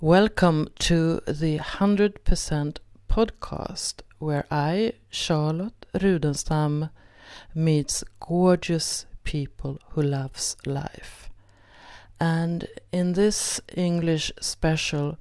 Welcome 0.00 0.68
to 0.78 1.22
the 1.26 1.58
100% 1.58 2.76
podcast 3.10 3.94
where 4.20 4.44
I, 4.48 4.92
Charlotte 5.10 5.86
Rudenstam, 5.92 6.90
meets 7.52 8.04
gorgeous 8.20 9.06
people 9.24 9.80
who 9.88 10.02
loves 10.02 10.56
life. 10.64 11.30
And 12.20 12.68
in 12.92 13.14
this 13.14 13.60
English 13.76 14.30
special, 14.40 15.18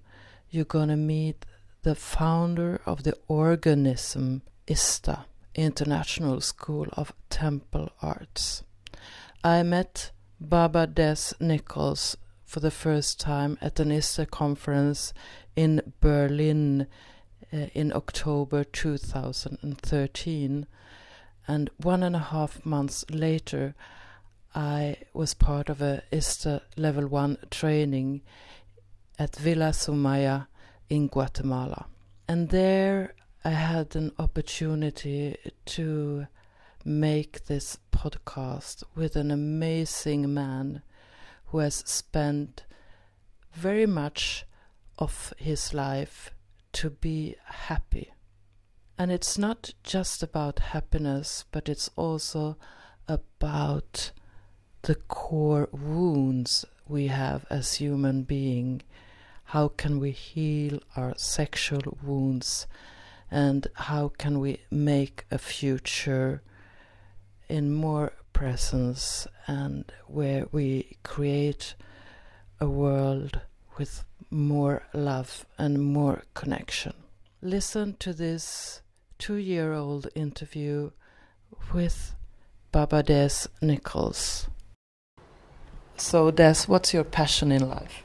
you're 0.51 0.65
gonna 0.65 0.95
meet 0.95 1.43
the 1.81 1.95
founder 1.95 2.79
of 2.85 3.01
the 3.01 3.17
organism 3.27 4.43
ISTA, 4.67 5.25
International 5.55 6.39
School 6.39 6.85
of 6.93 7.13
Temple 7.31 7.89
Arts. 8.03 8.61
I 9.43 9.63
met 9.63 10.11
Baba 10.39 10.85
Dez 10.85 11.33
Nichols 11.41 12.15
for 12.47 12.61
the 12.61 12.71
first 12.71 13.19
time 13.19 13.59
at 13.61 13.79
an 13.79 13.91
ISTA 13.91 14.25
conference 14.25 15.13
in 15.55 15.93
Berlin 15.99 16.87
uh, 17.53 17.67
in 17.73 17.93
October 17.93 18.63
2013. 18.63 20.65
And 21.47 21.69
one 21.77 22.03
and 22.03 22.15
a 22.15 22.19
half 22.19 22.65
months 22.65 23.05
later, 23.11 23.75
I 24.55 24.97
was 25.13 25.33
part 25.33 25.69
of 25.69 25.81
a 25.81 26.03
ISTA 26.11 26.61
level 26.77 27.07
one 27.07 27.37
training 27.51 28.21
at 29.19 29.35
Villa 29.35 29.71
Sumaya 29.71 30.47
in 30.89 31.07
Guatemala. 31.07 31.87
And 32.29 32.49
there 32.49 33.13
I 33.43 33.49
had 33.49 33.95
an 33.95 34.13
opportunity 34.17 35.35
to 35.65 36.27
make 36.85 37.47
this 37.47 37.77
podcast 37.91 38.83
with 38.95 39.17
an 39.17 39.31
amazing 39.31 40.33
man 40.33 40.81
who 41.47 41.59
has 41.59 41.75
spent 41.85 42.65
very 43.53 43.85
much 43.85 44.45
of 44.97 45.33
his 45.37 45.73
life 45.73 46.31
to 46.73 46.89
be 46.89 47.35
happy. 47.45 48.13
And 48.97 49.11
it's 49.11 49.37
not 49.37 49.73
just 49.83 50.23
about 50.23 50.59
happiness, 50.59 51.45
but 51.51 51.69
it's 51.69 51.89
also 51.95 52.57
about 53.07 54.11
the 54.81 54.95
core 54.95 55.69
wounds 55.71 56.65
we 56.87 57.07
have 57.07 57.45
as 57.49 57.75
human 57.75 58.23
beings. 58.23 58.83
How 59.45 59.69
can 59.69 59.99
we 59.99 60.11
heal 60.11 60.79
our 60.95 61.13
sexual 61.17 61.97
wounds? 62.03 62.67
And 63.29 63.67
how 63.73 64.09
can 64.17 64.39
we 64.39 64.59
make 64.71 65.25
a 65.31 65.37
future 65.37 66.41
in 67.47 67.73
more 67.73 68.13
presence 68.37 69.25
and 69.47 69.91
where 70.05 70.45
we 70.51 70.95
create 71.01 71.73
a 72.59 72.69
world 72.69 73.39
with 73.79 74.05
more 74.29 74.83
love 74.93 75.43
and 75.57 75.81
more 75.81 76.21
connection. 76.35 76.93
Listen 77.41 77.95
to 77.97 78.13
this 78.13 78.81
two 79.17 79.37
year 79.37 79.73
old 79.73 80.07
interview 80.13 80.91
with 81.73 82.13
Baba 82.71 83.01
Dez 83.01 83.47
Nichols. 83.59 84.47
So, 85.95 86.31
Dez, 86.31 86.67
what's 86.67 86.93
your 86.93 87.03
passion 87.03 87.51
in 87.51 87.67
life? 87.67 88.03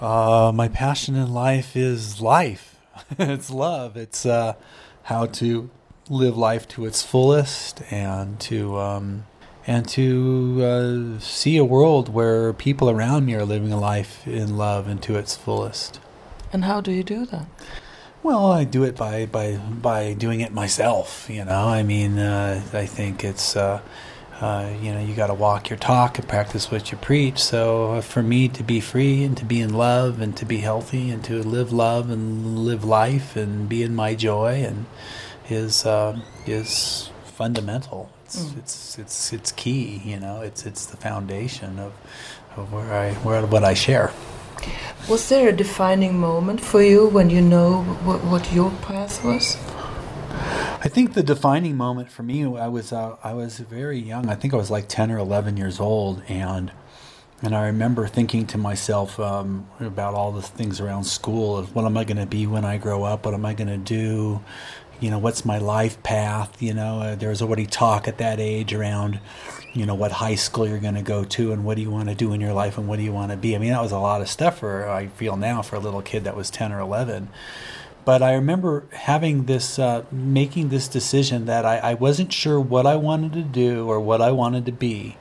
Uh, 0.00 0.50
my 0.52 0.66
passion 0.66 1.14
in 1.14 1.32
life 1.32 1.76
is 1.76 2.20
life. 2.20 2.80
it's 3.16 3.48
love. 3.48 3.96
It's 3.96 4.26
uh, 4.26 4.54
how 5.04 5.26
to 5.26 5.70
live 6.10 6.36
life 6.36 6.66
to 6.74 6.84
its 6.84 7.00
fullest 7.02 7.80
and 7.92 8.40
to 8.40 8.76
um, 8.80 9.24
and 9.66 9.88
to 9.88 10.60
uh, 10.62 11.20
see 11.20 11.56
a 11.56 11.64
world 11.64 12.08
where 12.08 12.52
people 12.52 12.90
around 12.90 13.26
me 13.26 13.34
are 13.34 13.44
living 13.44 13.72
a 13.72 13.78
life 13.78 14.26
in 14.26 14.56
love 14.56 14.88
and 14.88 15.02
to 15.02 15.16
its 15.16 15.36
fullest. 15.36 16.00
And 16.52 16.64
how 16.64 16.80
do 16.80 16.90
you 16.90 17.02
do 17.02 17.24
that? 17.26 17.46
Well, 18.22 18.52
I 18.52 18.64
do 18.64 18.84
it 18.84 18.96
by 18.96 19.26
by 19.26 19.56
by 19.56 20.12
doing 20.12 20.40
it 20.40 20.52
myself. 20.52 21.28
You 21.28 21.44
know, 21.44 21.68
I 21.68 21.82
mean, 21.82 22.18
uh, 22.18 22.62
I 22.72 22.86
think 22.86 23.24
it's. 23.24 23.56
Uh, 23.56 23.80
uh, 24.40 24.74
you 24.82 24.92
know, 24.92 24.98
you 24.98 25.14
got 25.14 25.28
to 25.28 25.34
walk 25.34 25.70
your 25.70 25.78
talk 25.78 26.18
and 26.18 26.28
practice 26.28 26.68
what 26.68 26.90
you 26.90 26.98
preach. 26.98 27.38
So, 27.38 27.92
uh, 27.92 28.00
for 28.00 28.24
me 28.24 28.48
to 28.48 28.64
be 28.64 28.80
free 28.80 29.22
and 29.22 29.36
to 29.36 29.44
be 29.44 29.60
in 29.60 29.72
love 29.72 30.20
and 30.20 30.36
to 30.36 30.44
be 30.44 30.58
healthy 30.58 31.10
and 31.10 31.22
to 31.24 31.44
live 31.44 31.72
love 31.72 32.10
and 32.10 32.58
live 32.58 32.82
life 32.82 33.36
and 33.36 33.68
be 33.68 33.84
in 33.84 33.94
my 33.94 34.16
joy 34.16 34.64
and 34.66 34.86
is 35.48 35.86
uh, 35.86 36.18
is 36.44 37.11
fundamental. 37.32 38.10
It's, 38.24 38.44
mm. 38.44 38.58
it's 38.58 38.98
it's 38.98 39.32
it's 39.32 39.52
key. 39.52 40.02
You 40.04 40.20
know, 40.20 40.40
it's 40.42 40.66
it's 40.66 40.86
the 40.86 40.96
foundation 40.96 41.78
of, 41.78 41.92
of 42.56 42.72
where 42.72 42.92
I 42.92 43.14
where 43.24 43.44
what 43.46 43.64
I 43.64 43.74
share. 43.74 44.12
Was 45.08 45.28
there 45.28 45.48
a 45.48 45.52
defining 45.52 46.18
moment 46.18 46.60
for 46.60 46.82
you 46.82 47.08
when 47.08 47.28
you 47.30 47.40
know 47.40 47.82
what, 48.04 48.22
what 48.24 48.52
your 48.52 48.70
path 48.82 49.24
was? 49.24 49.56
I 50.84 50.88
think 50.88 51.14
the 51.14 51.22
defining 51.22 51.76
moment 51.76 52.10
for 52.10 52.22
me, 52.22 52.44
I 52.44 52.68
was 52.68 52.92
uh, 52.92 53.16
I 53.22 53.34
was 53.34 53.58
very 53.58 53.98
young. 53.98 54.28
I 54.28 54.34
think 54.34 54.54
I 54.54 54.56
was 54.56 54.70
like 54.70 54.88
ten 54.88 55.10
or 55.10 55.18
eleven 55.18 55.56
years 55.56 55.80
old, 55.80 56.22
and 56.28 56.72
and 57.42 57.56
I 57.56 57.66
remember 57.66 58.06
thinking 58.06 58.46
to 58.48 58.58
myself 58.58 59.18
um, 59.18 59.66
about 59.80 60.14
all 60.14 60.32
the 60.32 60.42
things 60.42 60.80
around 60.80 61.04
school. 61.04 61.58
Of 61.58 61.74
what 61.74 61.84
am 61.84 61.96
I 61.96 62.04
going 62.04 62.18
to 62.18 62.26
be 62.26 62.46
when 62.46 62.64
I 62.64 62.78
grow 62.78 63.02
up? 63.04 63.24
What 63.24 63.34
am 63.34 63.44
I 63.44 63.54
going 63.54 63.68
to 63.68 63.76
do? 63.76 64.40
You 65.02 65.10
know, 65.10 65.18
what's 65.18 65.44
my 65.44 65.58
life 65.58 66.00
path? 66.04 66.62
You 66.62 66.74
know, 66.74 67.00
uh, 67.00 67.14
there's 67.16 67.42
already 67.42 67.66
talk 67.66 68.06
at 68.06 68.18
that 68.18 68.38
age 68.38 68.72
around, 68.72 69.18
you 69.72 69.84
know, 69.84 69.96
what 69.96 70.12
high 70.12 70.36
school 70.36 70.68
you're 70.68 70.78
going 70.78 70.94
to 70.94 71.02
go 71.02 71.24
to 71.24 71.52
and 71.52 71.64
what 71.64 71.74
do 71.76 71.82
you 71.82 71.90
want 71.90 72.08
to 72.08 72.14
do 72.14 72.32
in 72.32 72.40
your 72.40 72.52
life 72.52 72.78
and 72.78 72.86
what 72.86 72.96
do 72.96 73.02
you 73.02 73.12
want 73.12 73.32
to 73.32 73.36
be. 73.36 73.56
I 73.56 73.58
mean, 73.58 73.72
that 73.72 73.82
was 73.82 73.90
a 73.90 73.98
lot 73.98 74.20
of 74.20 74.28
stuff 74.28 74.60
for, 74.60 74.88
I 74.88 75.08
feel 75.08 75.36
now, 75.36 75.60
for 75.60 75.74
a 75.74 75.80
little 75.80 76.02
kid 76.02 76.22
that 76.24 76.36
was 76.36 76.50
10 76.50 76.72
or 76.72 76.78
11. 76.78 77.28
But 78.04 78.22
I 78.22 78.34
remember 78.34 78.84
having 78.92 79.46
this, 79.46 79.76
uh, 79.78 80.04
making 80.12 80.68
this 80.68 80.86
decision 80.86 81.46
that 81.46 81.66
I, 81.66 81.78
I 81.78 81.94
wasn't 81.94 82.32
sure 82.32 82.60
what 82.60 82.86
I 82.86 82.94
wanted 82.94 83.32
to 83.32 83.42
do 83.42 83.88
or 83.88 83.98
what 83.98 84.20
I 84.20 84.30
wanted 84.30 84.66
to 84.66 84.72
be. 84.72 85.16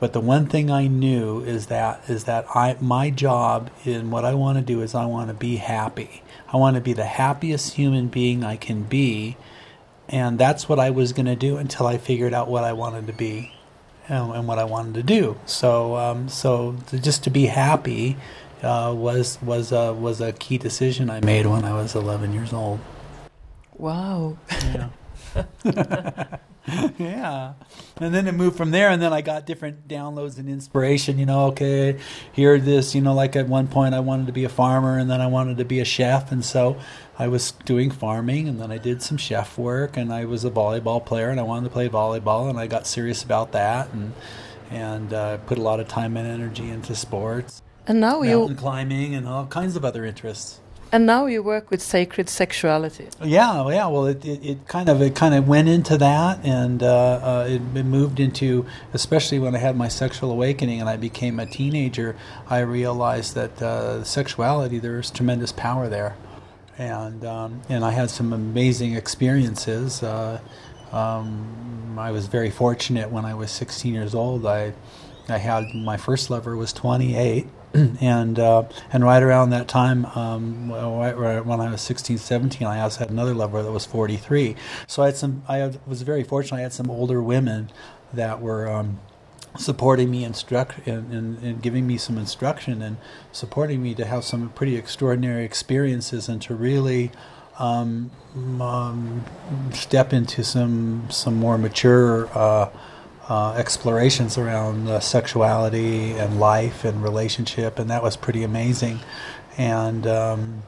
But 0.00 0.14
the 0.14 0.20
one 0.20 0.46
thing 0.46 0.70
I 0.70 0.86
knew 0.86 1.40
is 1.40 1.66
that 1.66 2.02
is 2.08 2.24
that 2.24 2.46
I 2.56 2.76
my 2.80 3.10
job 3.10 3.70
in 3.84 4.10
what 4.10 4.24
I 4.24 4.32
want 4.32 4.56
to 4.56 4.64
do 4.64 4.80
is 4.80 4.94
I 4.94 5.04
want 5.04 5.28
to 5.28 5.34
be 5.34 5.56
happy. 5.56 6.22
I 6.52 6.56
want 6.56 6.74
to 6.76 6.80
be 6.80 6.94
the 6.94 7.04
happiest 7.04 7.74
human 7.74 8.08
being 8.08 8.42
I 8.42 8.56
can 8.56 8.82
be. 8.82 9.36
And 10.08 10.38
that's 10.38 10.68
what 10.68 10.80
I 10.80 10.90
was 10.90 11.12
going 11.12 11.26
to 11.26 11.36
do 11.36 11.56
until 11.58 11.86
I 11.86 11.98
figured 11.98 12.34
out 12.34 12.48
what 12.48 12.64
I 12.64 12.72
wanted 12.72 13.06
to 13.06 13.12
be 13.12 13.52
and, 14.08 14.32
and 14.32 14.48
what 14.48 14.58
I 14.58 14.64
wanted 14.64 14.94
to 14.94 15.02
do. 15.04 15.38
So, 15.46 15.96
um, 15.96 16.28
so 16.28 16.76
to, 16.88 16.98
just 16.98 17.22
to 17.24 17.30
be 17.30 17.46
happy 17.46 18.16
uh, 18.62 18.92
was 18.96 19.40
was 19.42 19.70
uh, 19.70 19.94
was 19.96 20.20
a 20.20 20.32
key 20.32 20.58
decision 20.58 21.10
I 21.10 21.20
made 21.20 21.46
when 21.46 21.64
I 21.64 21.74
was 21.74 21.94
11 21.94 22.32
years 22.32 22.52
old. 22.52 22.80
Wow. 23.76 24.38
Yeah. 25.34 26.36
yeah. 26.98 27.54
And 27.96 28.14
then 28.14 28.26
it 28.26 28.32
moved 28.32 28.56
from 28.56 28.70
there, 28.70 28.90
and 28.90 29.00
then 29.00 29.12
I 29.12 29.22
got 29.22 29.46
different 29.46 29.88
downloads 29.88 30.38
and 30.38 30.48
inspiration. 30.48 31.18
You 31.18 31.26
know, 31.26 31.46
okay, 31.46 31.98
here 32.32 32.58
this. 32.58 32.94
You 32.94 33.00
know, 33.00 33.14
like 33.14 33.36
at 33.36 33.48
one 33.48 33.66
point 33.68 33.94
I 33.94 34.00
wanted 34.00 34.26
to 34.26 34.32
be 34.32 34.44
a 34.44 34.48
farmer, 34.48 34.98
and 34.98 35.10
then 35.10 35.20
I 35.20 35.26
wanted 35.26 35.58
to 35.58 35.64
be 35.64 35.80
a 35.80 35.84
chef, 35.84 36.30
and 36.32 36.44
so 36.44 36.78
I 37.18 37.28
was 37.28 37.52
doing 37.64 37.90
farming, 37.90 38.48
and 38.48 38.60
then 38.60 38.70
I 38.70 38.78
did 38.78 39.02
some 39.02 39.16
chef 39.16 39.58
work, 39.58 39.96
and 39.96 40.12
I 40.12 40.24
was 40.24 40.44
a 40.44 40.50
volleyball 40.50 41.04
player, 41.04 41.30
and 41.30 41.40
I 41.40 41.44
wanted 41.44 41.68
to 41.68 41.72
play 41.72 41.88
volleyball, 41.88 42.50
and 42.50 42.58
I 42.58 42.66
got 42.66 42.86
serious 42.86 43.22
about 43.22 43.52
that, 43.52 43.92
and 43.92 44.12
and 44.70 45.12
uh, 45.12 45.38
put 45.38 45.58
a 45.58 45.62
lot 45.62 45.80
of 45.80 45.88
time 45.88 46.16
and 46.16 46.28
energy 46.28 46.68
into 46.68 46.94
sports. 46.94 47.62
And 47.86 48.00
now 48.00 48.22
you 48.22 48.54
climbing 48.54 49.14
and 49.14 49.26
all 49.26 49.46
kinds 49.46 49.74
of 49.74 49.84
other 49.84 50.04
interests. 50.04 50.60
And 50.92 51.06
now 51.06 51.26
you 51.26 51.40
work 51.42 51.70
with 51.70 51.80
sacred 51.80 52.28
sexuality. 52.28 53.08
Yeah, 53.22 53.68
yeah. 53.68 53.86
Well, 53.86 54.06
it, 54.06 54.24
it, 54.24 54.44
it 54.44 54.66
kind 54.66 54.88
of 54.88 55.00
it 55.00 55.14
kind 55.14 55.34
of 55.34 55.46
went 55.46 55.68
into 55.68 55.96
that, 55.98 56.44
and 56.44 56.82
uh, 56.82 56.86
uh, 56.86 57.46
it, 57.48 57.62
it, 57.76 57.84
moved 57.84 58.18
into, 58.18 58.66
especially 58.92 59.38
when 59.38 59.54
I 59.54 59.58
had 59.58 59.76
my 59.76 59.86
sexual 59.86 60.32
awakening 60.32 60.80
and 60.80 60.88
I 60.88 60.96
became 60.96 61.38
a 61.38 61.46
teenager. 61.46 62.16
I 62.48 62.60
realized 62.60 63.36
that 63.36 63.62
uh, 63.62 64.02
sexuality 64.02 64.80
there 64.80 64.98
is 64.98 65.10
tremendous 65.12 65.52
power 65.52 65.88
there, 65.88 66.16
and 66.76 67.24
um, 67.24 67.62
and 67.68 67.84
I 67.84 67.92
had 67.92 68.10
some 68.10 68.32
amazing 68.32 68.94
experiences. 68.94 70.02
Uh, 70.02 70.40
um, 70.90 71.96
I 72.00 72.10
was 72.10 72.26
very 72.26 72.50
fortunate 72.50 73.10
when 73.10 73.24
I 73.24 73.34
was 73.34 73.52
16 73.52 73.94
years 73.94 74.12
old. 74.12 74.44
I 74.44 74.72
I 75.28 75.38
had 75.38 75.72
my 75.72 75.96
first 75.96 76.30
lover 76.30 76.56
was 76.56 76.72
28 76.72 77.46
and 78.00 78.38
uh, 78.38 78.64
and 78.92 79.04
right 79.04 79.22
around 79.22 79.50
that 79.50 79.68
time, 79.68 80.04
um, 80.06 80.72
right, 80.72 81.16
right 81.16 81.44
when 81.44 81.60
I 81.60 81.70
was 81.70 81.80
16, 81.80 82.18
17, 82.18 82.66
I 82.66 82.80
also 82.80 83.00
had 83.00 83.10
another 83.10 83.34
lover 83.34 83.62
that 83.62 83.70
was 83.70 83.86
43. 83.86 84.56
So 84.86 85.02
I 85.02 85.06
had 85.06 85.16
some. 85.16 85.42
I 85.48 85.58
had, 85.58 85.86
was 85.86 86.02
very 86.02 86.24
fortunate. 86.24 86.58
I 86.58 86.62
had 86.62 86.72
some 86.72 86.90
older 86.90 87.22
women 87.22 87.70
that 88.12 88.40
were. 88.40 88.68
Um, 88.68 89.00
supporting 89.58 90.12
me 90.12 90.22
instruct 90.22 90.86
and, 90.86 91.12
and, 91.12 91.38
and, 91.42 91.60
giving 91.60 91.84
me 91.84 91.96
some 91.96 92.16
instruction 92.16 92.80
and 92.80 92.96
supporting 93.32 93.82
me 93.82 93.96
to 93.96 94.04
have 94.04 94.22
some 94.22 94.48
pretty 94.50 94.76
extraordinary 94.76 95.44
experiences 95.44 96.28
and 96.28 96.40
to 96.40 96.54
really 96.54 97.10
um, 97.58 98.12
um, 98.60 99.24
step 99.72 100.12
into 100.12 100.44
some 100.44 101.08
some 101.10 101.34
more 101.34 101.58
mature 101.58 102.28
uh, 102.28 102.70
uh, 103.30 103.54
explorations 103.54 104.36
around 104.36 104.88
uh, 104.88 105.00
sexuality 105.00 106.12
and 106.12 106.38
life 106.38 106.84
and 106.84 107.02
relationship, 107.02 107.78
and 107.78 107.88
that 107.88 108.02
was 108.02 108.16
pretty 108.16 108.42
amazing. 108.42 109.00
and 109.56 110.06
um, 110.06 110.62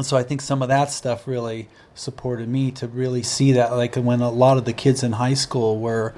so 0.00 0.16
I 0.16 0.22
think 0.22 0.40
some 0.40 0.62
of 0.62 0.68
that 0.68 0.90
stuff 0.90 1.28
really 1.28 1.68
supported 1.94 2.48
me 2.48 2.70
to 2.70 2.88
really 2.88 3.22
see 3.22 3.52
that 3.52 3.72
like 3.72 3.94
when 3.96 4.22
a 4.22 4.30
lot 4.30 4.56
of 4.56 4.64
the 4.64 4.72
kids 4.72 5.02
in 5.02 5.12
high 5.12 5.34
school 5.34 5.78
were 5.78 6.14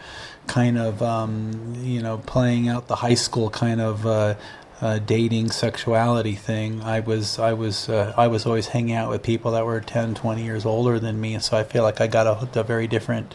kind 0.46 0.78
of 0.78 1.02
um, 1.02 1.75
you 1.81 2.00
know 2.00 2.19
playing 2.19 2.69
out 2.69 2.86
the 2.86 2.96
high 2.96 3.14
school 3.14 3.50
kind 3.50 3.81
of 3.81 4.06
uh, 4.06 4.36
uh, 4.81 5.00
dating 5.00 5.50
sexuality 5.50 6.34
thing 6.36 6.82
I 6.82 7.00
was 7.00 7.40
I 7.40 7.54
was 7.54 7.88
uh, 7.88 8.14
I 8.16 8.28
was 8.28 8.46
always 8.46 8.69
hanging 8.69 8.94
out 8.94 9.10
with 9.10 9.25
people 9.25 9.50
that 9.52 9.66
were 9.66 9.81
10 9.81 10.14
20 10.14 10.44
years 10.44 10.64
older 10.64 11.00
than 11.00 11.20
me 11.20 11.36
so 11.40 11.56
I 11.56 11.64
feel 11.64 11.82
like 11.82 12.00
I 12.00 12.06
got 12.06 12.28
a, 12.28 12.60
a 12.60 12.62
very 12.62 12.86
different 12.86 13.34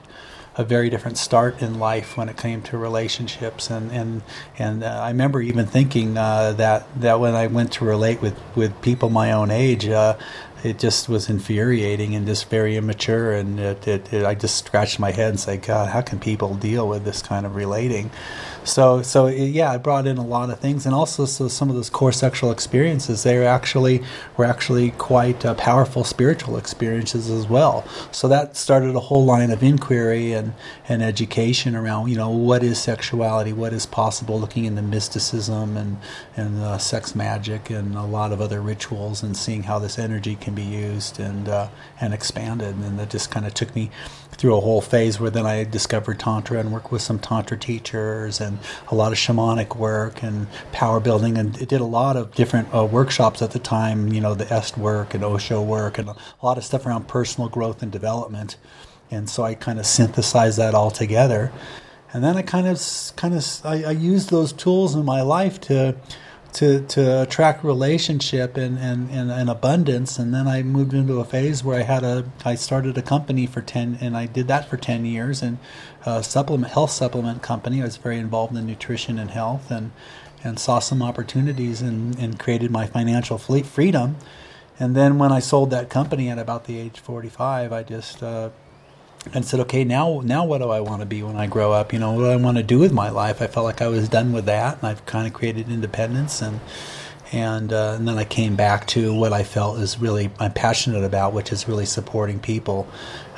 a 0.60 0.64
very 0.66 0.90
different 0.90 1.18
start 1.18 1.62
in 1.62 1.80
life 1.80 2.18
when 2.18 2.28
it 2.28 2.36
came 2.36 2.62
to 2.62 2.78
relationships. 2.78 3.70
And 3.70 3.92
and 3.94 4.22
and 4.58 4.84
uh, 4.84 4.88
I 4.88 5.08
remember 5.08 5.42
even 5.42 5.66
thinking 5.66 6.18
uh, 6.18 6.52
that 6.54 6.86
that 7.00 7.22
when 7.22 7.34
I 7.34 7.48
went 7.48 7.72
to 7.74 7.86
relate 7.86 8.22
with 8.22 8.38
with 8.56 8.80
people 8.82 9.10
my 9.10 9.32
own 9.32 9.52
age 9.52 9.88
uh, 9.88 10.18
it 10.64 10.80
just 10.80 11.10
was 11.10 11.30
infuriating 11.30 12.16
and 12.16 12.26
just 12.28 12.50
very 12.50 12.76
immature 12.76 13.34
and 13.34 13.60
it, 13.60 13.88
it, 13.88 14.14
it, 14.14 14.26
I 14.26 14.36
just 14.36 14.66
scratched 14.66 15.00
my 15.00 15.12
head 15.12 15.30
and 15.30 15.40
said 15.40 15.62
God 15.62 15.90
how 15.90 16.02
can 16.02 16.20
people 16.20 16.56
deal 16.56 16.88
with 16.88 17.06
this 17.06 17.22
kind 17.22 17.46
of 17.46 17.56
relating 17.56 18.12
so 18.64 19.02
so 19.02 19.28
yeah, 19.28 19.74
it 19.74 19.84
brought 19.84 20.06
in 20.06 20.18
a 20.18 20.26
lot 20.26 20.50
of 20.50 20.60
things, 20.60 20.86
and 20.86 20.94
also 20.94 21.26
so 21.26 21.48
some 21.48 21.70
of 21.70 21.76
those 21.76 21.90
core 21.90 22.12
sexual 22.12 22.52
experiences 22.52 23.24
they 23.24 23.46
actually 23.46 24.04
were 24.38 24.46
actually 24.46 24.92
quite 24.92 25.46
uh, 25.46 25.54
powerful 25.56 26.04
spiritual 26.04 26.58
experiences 26.58 27.30
as 27.30 27.48
well. 27.48 27.86
So 28.12 28.28
that 28.28 28.56
started 28.56 28.96
a 28.96 29.00
whole 29.00 29.26
line 29.26 29.52
of 29.52 29.64
inquiry 29.64 30.34
and 30.34 30.54
and 30.88 31.02
education 31.02 31.76
around 31.76 32.10
you 32.10 32.18
know 32.18 32.30
what 32.30 32.64
is 32.64 32.80
sexuality, 32.82 33.54
what 33.54 33.74
is 33.74 33.86
possible, 33.86 34.40
looking 34.40 34.66
into 34.66 34.82
mysticism 34.82 35.78
and 35.78 35.98
and 36.36 36.60
uh, 36.62 36.78
sex 36.78 37.16
magic 37.16 37.70
and 37.70 37.96
a 37.96 38.04
lot 38.04 38.32
of 38.32 38.42
other 38.42 38.62
rituals, 38.62 39.24
and 39.24 39.36
seeing 39.36 39.64
how 39.64 39.80
this 39.80 39.98
energy 39.98 40.36
can 40.36 40.49
be 40.52 40.64
used 40.64 41.20
and 41.20 41.48
uh, 41.48 41.70
and 42.00 42.14
expanded, 42.14 42.76
and 42.76 43.00
that 43.00 43.10
just 43.10 43.32
kind 43.32 43.46
of 43.46 43.54
took 43.54 43.76
me 43.76 43.90
through 44.40 44.56
a 44.56 44.62
whole 44.62 44.80
phase 44.80 45.20
where 45.20 45.30
then 45.30 45.46
I 45.46 45.66
discovered 45.66 46.18
Tantra 46.18 46.60
and 46.60 46.72
worked 46.72 46.94
with 46.94 47.02
some 47.02 47.20
Tantra 47.20 47.58
teachers 47.58 48.40
and 48.40 48.58
a 48.88 48.96
lot 48.96 49.12
of 49.12 49.18
shamanic 49.18 49.76
work 49.76 50.24
and 50.24 50.48
power 50.72 51.02
building. 51.02 51.38
And 51.38 51.62
it 51.62 51.68
did 51.68 51.82
a 51.82 51.86
lot 51.86 52.16
of 52.16 52.34
different 52.36 52.74
uh, 52.74 52.86
workshops 52.86 53.42
at 53.42 53.52
the 53.52 53.60
time, 53.60 54.14
you 54.14 54.22
know, 54.22 54.36
the 54.36 54.52
Est 54.52 54.78
work 54.78 55.14
and 55.14 55.26
Osho 55.26 55.62
work 55.62 55.98
and 55.98 56.08
a 56.08 56.16
lot 56.42 56.58
of 56.58 56.64
stuff 56.64 56.86
around 56.86 57.10
personal 57.10 57.50
growth 57.50 57.84
and 57.84 57.92
development. 57.92 58.56
And 59.12 59.30
so 59.30 59.44
I 59.44 59.56
kind 59.56 59.78
of 59.78 59.86
synthesized 59.86 60.58
that 60.58 60.74
all 60.74 60.92
together. 60.92 61.52
And 62.14 62.24
then 62.24 62.38
I 62.38 62.42
kind 62.42 62.66
of, 62.66 62.82
kind 63.18 63.36
of, 63.36 63.46
I, 63.66 63.84
I 63.84 63.92
used 63.92 64.30
those 64.30 64.54
tools 64.54 64.96
in 64.96 65.04
my 65.04 65.22
life 65.22 65.60
to, 65.62 65.96
to 66.54 66.82
to 66.88 67.22
attract 67.22 67.64
relationship 67.64 68.58
and, 68.58 68.78
and, 68.78 69.10
and, 69.12 69.32
and, 69.32 69.50
abundance. 69.50 70.18
And 70.18 70.34
then 70.34 70.48
I 70.48 70.64
moved 70.64 70.94
into 70.94 71.20
a 71.20 71.26
phase 71.26 71.64
where 71.64 71.80
I 71.80 71.84
had 71.84 72.04
a 72.04 72.32
I 72.44 72.56
started 72.56 72.98
a 72.98 73.02
company 73.02 73.46
for 73.46 73.62
10 73.62 74.00
and 74.02 74.18
I 74.18 74.26
did 74.26 74.48
that 74.48 74.70
for 74.70 74.78
10 74.78 75.06
years 75.06 75.42
and 75.42 75.60
a 76.06 76.24
supplement 76.24 76.74
health 76.74 76.92
supplement 76.92 77.42
company. 77.42 77.82
I 77.82 77.86
was 77.86 77.98
very 77.98 78.18
involved 78.18 78.56
in 78.56 78.66
nutrition 78.66 79.20
and 79.20 79.32
health 79.32 79.70
and 79.70 79.92
and 80.44 80.58
saw 80.58 80.80
some 80.80 81.04
opportunities 81.04 81.82
and, 81.82 82.18
and 82.18 82.40
created 82.40 82.72
my 82.72 82.88
financial 82.88 83.38
freedom. 83.38 84.16
And 84.80 84.96
then 84.96 85.18
when 85.18 85.34
I 85.34 85.40
sold 85.40 85.70
that 85.72 85.90
company 85.90 86.30
at 86.30 86.40
about 86.40 86.66
the 86.66 86.80
age 86.80 87.00
45 87.00 87.72
I 87.72 87.84
just 87.84 88.24
uh, 88.24 88.50
and 89.34 89.46
said, 89.46 89.60
okay, 89.62 89.84
now 89.84 90.22
now 90.24 90.46
what 90.46 90.60
do 90.60 90.70
I 90.70 90.80
want 90.80 91.02
to 91.02 91.06
be 91.06 91.22
when 91.24 91.36
I 91.36 91.48
grow 91.48 91.72
up? 91.72 91.94
You 91.94 92.00
know, 92.00 92.14
what 92.14 92.22
do 92.22 92.30
I 92.30 92.36
want 92.36 92.58
to 92.58 92.64
do 92.64 92.80
with 92.80 92.92
my 92.92 93.10
life? 93.10 93.42
I 93.42 93.48
felt 93.48 93.66
like 93.66 93.82
I 93.82 93.88
was 93.88 94.10
done 94.10 94.32
with 94.32 94.46
that, 94.46 94.78
and 94.78 94.88
I've 94.88 95.06
kind 95.06 95.28
of 95.28 95.34
created 95.34 95.70
independence, 95.70 96.42
and 96.42 96.60
and, 97.32 97.72
uh, 97.72 97.94
and 97.96 98.08
then 98.08 98.18
I 98.18 98.26
came 98.26 98.56
back 98.56 98.88
to 98.88 99.14
what 99.14 99.34
I 99.34 99.44
felt 99.44 99.78
is 99.80 100.00
really 100.00 100.32
I'm 100.40 100.54
passionate 100.54 101.04
about, 101.04 101.34
which 101.34 101.52
is 101.52 101.68
really 101.68 101.86
supporting 101.86 102.40
people. 102.40 102.88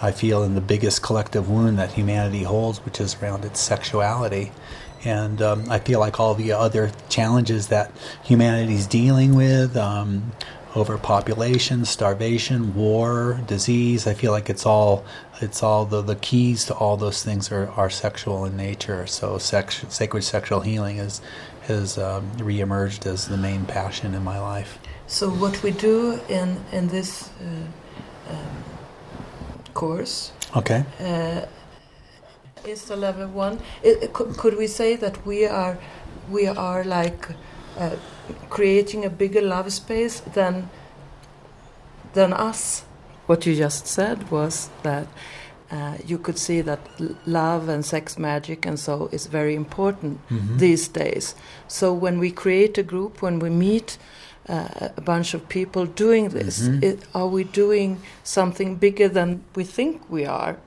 I 0.01 0.12
feel 0.12 0.44
in 0.44 0.56
the 0.56 0.62
biggest 0.62 1.04
collective 1.04 1.50
wound 1.50 1.78
that 1.78 1.92
humanity 1.92 2.44
holds, 2.44 2.80
which 2.86 3.01
is 3.01 3.16
around 3.22 3.44
its 3.44 3.60
sexuality. 3.60 4.51
And 5.04 5.42
um, 5.42 5.69
I 5.69 5.80
feel 5.80 6.00
like 6.00 6.19
all 6.19 6.36
the 6.36 6.54
other 6.54 6.92
challenges 7.10 7.68
that 7.68 7.92
humanity's 8.24 8.88
dealing 8.88 9.36
with, 9.36 9.75
um, 9.75 10.31
overpopulation, 10.75 11.84
starvation, 11.86 12.74
war, 12.75 13.42
disease. 13.48 14.07
I 14.07 14.13
feel 14.13 14.31
like 14.31 14.50
it's 14.50 14.66
all 14.66 15.04
it's 15.42 15.64
all 15.64 15.86
the, 15.86 16.02
the 16.02 16.16
keys 16.16 16.66
to 16.66 16.74
all 16.74 16.98
those 16.98 17.24
things 17.24 17.52
are, 17.52 17.70
are 17.72 17.90
sexual 17.90 18.46
in 18.46 18.56
nature. 18.56 19.08
So 19.08 19.38
sex, 19.38 19.84
sacred 19.90 20.24
sexual 20.24 20.62
healing 20.62 20.98
is 20.98 21.22
has 21.68 21.98
um, 21.98 22.32
reemerged 22.38 23.06
as 23.06 23.28
the 23.28 23.38
main 23.38 23.66
passion 23.66 24.14
in 24.14 24.24
my 24.24 24.40
life. 24.40 24.80
So 25.08 25.30
what 25.30 25.62
we 25.64 25.72
do 25.72 26.20
in 26.30 26.58
in 26.72 26.88
this 26.88 27.30
uh, 27.40 28.34
um, 28.34 28.64
course, 29.74 30.32
okay, 30.56 30.86
uh, 31.00 31.46
is 32.66 32.86
the 32.86 32.96
level 32.96 33.28
one. 33.28 33.60
It, 33.84 34.14
could, 34.14 34.38
could 34.38 34.58
we 34.58 34.68
say 34.68 34.96
that 34.96 35.26
we 35.26 35.46
are 35.46 35.78
we 36.30 36.48
are 36.48 36.84
like 36.84 37.30
uh, 37.78 37.96
creating 38.50 39.06
a 39.06 39.10
bigger 39.10 39.42
love 39.42 39.72
space 39.72 40.20
than 40.20 40.70
than 42.14 42.34
us. 42.34 42.84
What 43.31 43.45
you 43.45 43.56
just 43.56 43.88
said 43.88 44.30
was 44.30 44.69
that 44.83 45.07
uh, 45.72 45.95
you 46.06 46.18
could 46.18 46.38
see 46.38 46.60
that 46.69 46.81
love 47.25 47.69
and 47.69 47.86
sex 47.86 48.18
magic 48.18 48.66
and 48.66 48.78
so 48.78 49.07
is 49.13 49.28
very 49.28 49.56
important 49.56 50.19
mm-hmm. 50.30 50.57
these 50.57 50.89
days. 50.89 51.33
So 51.68 51.94
when 51.94 52.19
we 52.19 52.30
create 52.31 52.78
a 52.78 52.83
group, 52.83 53.22
when 53.22 53.39
we 53.39 53.50
meet 53.50 53.98
uh, 54.50 54.89
a 54.98 55.01
bunch 55.12 55.33
of 55.33 55.48
people 55.48 55.86
doing 55.86 56.25
this, 56.30 56.68
mm-hmm. 56.68 56.83
it, 56.83 56.98
are 57.16 57.28
we 57.28 57.45
doing 57.45 58.01
something 58.22 58.75
bigger 58.75 59.07
than 59.07 59.45
we 59.56 59.63
think 59.63 60.01
we 60.10 60.25
are? 60.25 60.57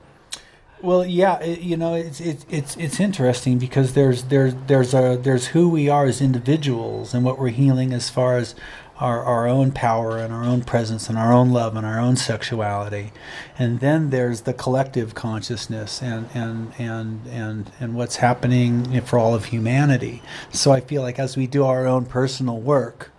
Well, 0.81 1.05
yeah, 1.05 1.39
it, 1.39 1.61
you 1.61 1.77
know, 1.77 1.93
it's 1.93 2.19
it's 2.19 2.45
it's 2.49 2.75
it's 2.77 2.99
interesting 2.99 3.57
because 3.59 3.93
there's 3.93 4.23
there's 4.25 4.53
there's 4.67 4.93
a 4.93 5.17
there's 5.21 5.47
who 5.47 5.69
we 5.69 5.87
are 5.89 6.05
as 6.05 6.19
individuals 6.19 7.13
and 7.13 7.23
what 7.23 7.39
we're 7.39 7.57
healing 7.63 7.93
as 7.93 8.09
far 8.09 8.37
as 8.37 8.55
our 8.99 9.23
our 9.23 9.47
own 9.47 9.71
power 9.71 10.17
and 10.17 10.33
our 10.33 10.43
own 10.43 10.63
presence 10.63 11.09
and 11.09 11.17
our 11.17 11.33
own 11.33 11.49
love 11.49 11.75
and 11.75 11.85
our 11.85 11.99
own 11.99 12.15
sexuality, 12.15 13.11
and 13.59 13.79
then 13.79 14.09
there's 14.09 14.41
the 14.41 14.53
collective 14.53 15.13
consciousness 15.15 16.01
and 16.01 16.29
and 16.33 16.73
and 16.77 17.27
and 17.27 17.71
and 17.79 17.95
what's 17.95 18.17
happening 18.17 19.01
for 19.01 19.19
all 19.19 19.35
of 19.35 19.45
humanity. 19.45 20.21
So 20.51 20.71
I 20.71 20.79
feel 20.79 21.01
like 21.01 21.19
as 21.19 21.35
we 21.35 21.47
do 21.47 21.65
our 21.65 21.85
own 21.85 22.05
personal 22.05 22.57
work, 22.57 23.11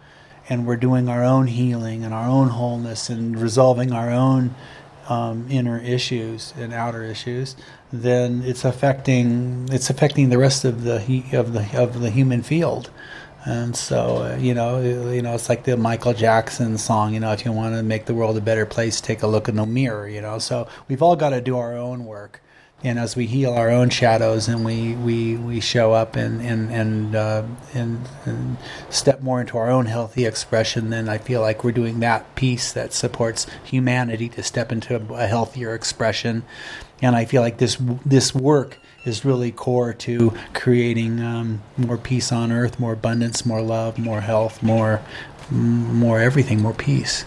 and 0.49 0.67
we're 0.67 0.77
doing 0.77 1.09
our 1.09 1.25
own 1.25 1.49
healing 1.49 2.05
and 2.05 2.15
our 2.15 2.29
own 2.29 2.49
wholeness 2.49 3.11
and 3.11 3.39
resolving 3.39 3.93
our 3.93 4.11
own 4.11 4.55
um, 5.09 5.47
inner 5.51 5.79
issues 5.79 6.53
and 6.57 6.73
outer 6.73 7.05
issues, 7.05 7.57
then 7.93 8.43
it's 8.45 8.65
affecting 8.65 9.69
it's 9.71 9.91
affecting 9.91 10.31
the 10.31 10.39
rest 10.39 10.65
of 10.65 10.83
the 10.83 11.25
of 11.33 11.53
the 11.53 11.69
of 11.81 12.01
the 12.01 12.11
human 12.11 12.43
field. 12.43 12.91
And 13.47 13.77
so, 13.77 14.25
uh, 14.25 14.37
you 14.37 14.55
know, 14.55 14.81
you 14.81 15.23
know, 15.23 15.35
it's 15.35 15.49
like 15.49 15.65
the 15.65 15.77
Michael 15.77 16.13
Jackson 16.13 16.77
song. 16.79 17.15
You 17.15 17.21
know, 17.21 17.33
if 17.33 17.45
you 17.45 17.53
want 17.53 17.77
to 17.77 17.83
make 17.83 18.07
the 18.07 18.15
world 18.15 18.37
a 18.37 18.41
better 18.41 18.67
place, 18.67 19.01
take 19.01 19.23
a 19.23 19.27
look 19.27 19.49
in 19.49 19.57
the 19.57 19.65
mirror. 19.65 20.09
You 20.09 20.21
know, 20.21 20.39
so 20.39 20.67
we've 20.89 21.01
all 21.01 21.17
got 21.17 21.31
to 21.31 21.41
do 21.41 21.57
our 21.57 21.77
own 21.77 22.05
work 22.05 22.43
and 22.85 22.99
as 22.99 23.17
we 23.17 23.27
heal 23.27 23.55
our 23.55 23.71
own 23.71 23.89
shadows 23.89 24.49
and 24.49 24.65
we, 24.65 24.95
we, 24.95 25.37
we 25.37 25.61
show 25.61 25.93
up 25.93 26.15
and 26.15 26.43
and 26.43 26.71
and, 26.71 27.17
uh, 27.17 27.43
and, 27.73 28.07
and 28.27 28.59
step 28.91 29.23
more 29.23 29.41
into 29.41 29.57
our 29.57 29.71
own 29.71 29.87
healthy 29.87 30.27
expression, 30.27 30.91
then 30.91 31.09
I 31.09 31.17
feel 31.19 31.41
like 31.41 31.65
we're 31.65 31.73
doing 31.73 32.01
that 32.01 32.35
piece 32.35 32.73
that 32.73 32.93
supports 32.93 33.47
humanity 33.65 34.29
to 34.31 34.43
step 34.43 34.71
into 34.71 34.97
a 35.15 35.27
healthier 35.27 35.75
expression. 35.75 36.45
And 37.01 37.17
I 37.17 37.25
feel 37.25 37.41
like 37.41 37.59
this 37.59 37.79
this 38.05 38.35
work 38.35 38.79
is 39.07 39.25
really 39.25 39.53
core 39.53 39.93
to 39.93 40.35
creating 40.53 41.21
um, 41.21 41.63
more 41.77 41.97
peace 41.97 42.33
on 42.33 42.51
earth, 42.53 42.79
more 42.81 42.93
abundance, 42.93 43.47
more 43.47 43.63
love, 43.63 43.99
more 43.99 44.21
health, 44.21 44.63
more 44.63 45.01
more 45.51 46.21
everything, 46.21 46.61
more 46.61 46.75
peace. 46.75 47.25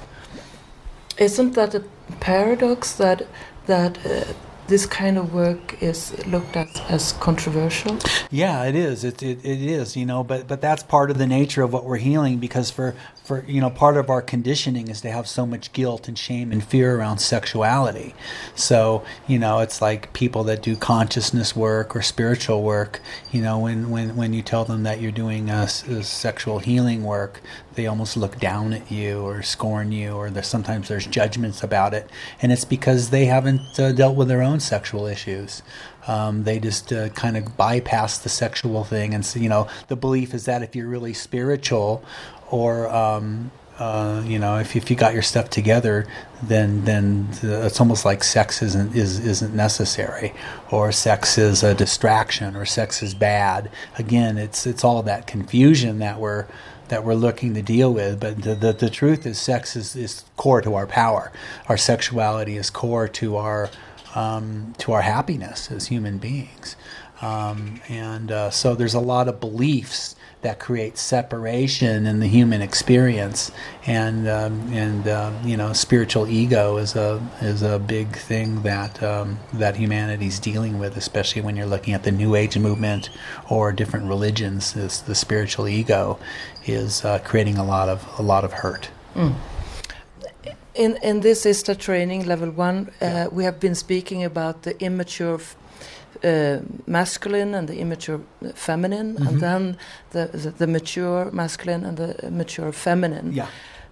Isn't 1.17 1.53
that 1.53 1.73
a 1.73 1.83
paradox 2.19 2.93
that 2.93 3.27
that 3.65 3.97
uh, 4.05 4.33
this 4.69 4.85
kind 4.85 5.17
of 5.17 5.33
work 5.33 5.81
is 5.81 6.15
looked 6.27 6.55
at 6.55 6.79
as 6.89 7.13
controversial? 7.13 7.97
Yeah, 8.29 8.63
it 8.65 8.75
is. 8.75 9.03
It, 9.03 9.21
it, 9.21 9.43
it 9.43 9.61
is, 9.61 9.97
you 9.97 10.05
know, 10.05 10.23
but, 10.23 10.47
but 10.47 10.61
that's 10.61 10.83
part 10.83 11.09
of 11.09 11.17
the 11.17 11.27
nature 11.27 11.63
of 11.63 11.73
what 11.73 11.83
we're 11.83 11.97
healing 11.97 12.37
because 12.37 12.69
for, 12.69 12.95
for, 13.23 13.43
you 13.47 13.59
know, 13.59 13.71
part 13.71 13.97
of 13.97 14.09
our 14.09 14.21
conditioning 14.21 14.87
is 14.87 15.01
to 15.01 15.11
have 15.11 15.27
so 15.27 15.45
much 15.45 15.73
guilt 15.73 16.07
and 16.07 16.17
shame 16.17 16.51
and 16.51 16.63
fear 16.63 16.97
around 16.97 17.17
sexuality. 17.17 18.13
So, 18.55 19.03
you 19.27 19.39
know, 19.39 19.59
it's 19.59 19.81
like 19.81 20.13
people 20.13 20.43
that 20.45 20.61
do 20.61 20.75
consciousness 20.75 21.55
work 21.55 21.95
or 21.95 22.03
spiritual 22.03 22.61
work, 22.61 23.01
you 23.31 23.41
know, 23.41 23.59
when, 23.59 23.89
when, 23.89 24.15
when 24.15 24.33
you 24.33 24.43
tell 24.43 24.65
them 24.65 24.83
that 24.83 25.01
you're 25.01 25.11
doing 25.11 25.49
uh, 25.49 25.67
a, 25.87 25.93
a 25.95 25.99
uh, 25.99 26.01
sexual 26.03 26.59
healing 26.59 27.03
work, 27.03 27.41
they 27.79 27.87
almost 27.87 28.17
look 28.17 28.37
down 28.39 28.73
at 28.73 28.91
you 28.91 29.21
or 29.21 29.41
scorn 29.41 29.93
you, 29.93 30.11
or 30.11 30.29
there's, 30.29 30.47
sometimes 30.47 30.89
there's 30.89 31.07
judgments 31.07 31.63
about 31.63 31.93
it, 31.93 32.09
and 32.41 32.51
it's 32.51 32.65
because 32.65 33.09
they 33.09 33.23
haven't 33.23 33.79
uh, 33.79 33.93
dealt 33.93 34.17
with 34.17 34.27
their 34.27 34.41
own 34.41 34.59
sexual 34.59 35.05
issues. 35.05 35.63
Um, 36.05 36.43
they 36.43 36.59
just 36.59 36.91
uh, 36.91 37.07
kind 37.09 37.37
of 37.37 37.55
bypass 37.55 38.17
the 38.17 38.27
sexual 38.27 38.83
thing, 38.83 39.13
and 39.13 39.25
so, 39.25 39.39
you 39.39 39.47
know 39.47 39.69
the 39.87 39.95
belief 39.95 40.33
is 40.33 40.43
that 40.43 40.61
if 40.61 40.75
you're 40.75 40.89
really 40.89 41.13
spiritual 41.13 42.03
or 42.51 42.89
um, 42.89 43.49
uh, 43.79 44.21
you 44.25 44.37
know, 44.37 44.57
if, 44.57 44.75
if 44.75 44.89
you 44.89 44.95
got 44.97 45.13
your 45.13 45.21
stuff 45.23 45.49
together, 45.49 46.05
then 46.43 46.83
then 46.83 47.29
it's 47.41 47.79
almost 47.79 48.03
like 48.03 48.23
sex 48.23 48.61
isn't 48.61 48.95
is 48.95 49.19
isn't 49.19 49.55
necessary, 49.55 50.33
or 50.69 50.91
sex 50.91 51.37
is 51.37 51.63
a 51.63 51.73
distraction, 51.73 52.55
or 52.57 52.65
sex 52.65 53.01
is 53.01 53.13
bad. 53.13 53.71
Again, 53.97 54.37
it's 54.37 54.67
it's 54.67 54.83
all 54.83 55.01
that 55.03 55.27
confusion 55.27 55.99
that 55.99 56.19
we're 56.19 56.45
that 56.89 57.05
we're 57.05 57.13
looking 57.15 57.53
to 57.53 57.61
deal 57.61 57.93
with. 57.93 58.19
But 58.19 58.41
the, 58.41 58.55
the, 58.55 58.73
the 58.73 58.89
truth 58.89 59.25
is, 59.25 59.39
sex 59.39 59.75
is, 59.75 59.95
is 59.95 60.25
core 60.35 60.61
to 60.61 60.75
our 60.75 60.87
power. 60.87 61.31
Our 61.67 61.77
sexuality 61.77 62.57
is 62.57 62.69
core 62.69 63.07
to 63.07 63.37
our 63.37 63.69
um, 64.13 64.73
to 64.79 64.91
our 64.91 65.03
happiness 65.03 65.71
as 65.71 65.87
human 65.87 66.17
beings. 66.17 66.75
Um, 67.21 67.81
and 67.87 68.31
uh, 68.31 68.49
so 68.49 68.75
there's 68.75 68.93
a 68.93 68.99
lot 68.99 69.27
of 69.27 69.39
beliefs 69.39 70.15
that 70.41 70.59
creates 70.59 71.01
separation 71.01 72.07
in 72.07 72.19
the 72.19 72.27
human 72.27 72.61
experience, 72.61 73.51
and 73.85 74.27
um, 74.27 74.71
and 74.71 75.07
uh, 75.07 75.31
you 75.43 75.57
know 75.57 75.73
spiritual 75.73 76.27
ego 76.27 76.77
is 76.77 76.95
a 76.95 77.21
is 77.41 77.61
a 77.61 77.77
big 77.77 78.15
thing 78.15 78.61
that 78.61 79.01
um, 79.03 79.39
that 79.53 79.75
humanity's 79.75 80.39
dealing 80.39 80.79
with, 80.79 80.95
especially 80.95 81.41
when 81.41 81.57
you're 81.57 81.65
looking 81.65 81.93
at 81.93 82.03
the 82.03 82.11
New 82.11 82.35
Age 82.35 82.57
movement 82.57 83.09
or 83.49 83.71
different 83.73 84.07
religions. 84.07 84.75
Is 84.75 85.01
the 85.01 85.15
spiritual 85.15 85.67
ego 85.67 86.19
is 86.65 87.03
uh, 87.03 87.19
creating 87.19 87.57
a 87.57 87.65
lot 87.65 87.89
of 87.89 88.07
a 88.17 88.21
lot 88.21 88.43
of 88.45 88.53
hurt. 88.53 88.89
Mm. 89.15 89.35
In 90.75 90.97
in 91.03 91.19
this 91.19 91.45
ISTA 91.45 91.75
training 91.75 92.25
level 92.25 92.49
one, 92.49 92.91
uh, 93.01 93.27
we 93.29 93.43
have 93.43 93.59
been 93.59 93.75
speaking 93.75 94.23
about 94.23 94.63
the 94.63 94.81
immature 94.81 95.41
uh, 96.23 96.59
masculine 96.85 97.53
and 97.53 97.67
the 97.67 97.79
immature 97.79 98.21
feminine, 98.55 99.15
mm-hmm. 99.15 99.27
and 99.27 99.41
then 99.41 99.77
the, 100.11 100.27
the, 100.33 100.51
the 100.51 100.67
mature 100.67 101.29
masculine 101.31 101.85
and 101.85 101.97
the 101.97 102.29
mature 102.31 102.71
feminine. 102.71 103.33
Yeah. 103.33 103.47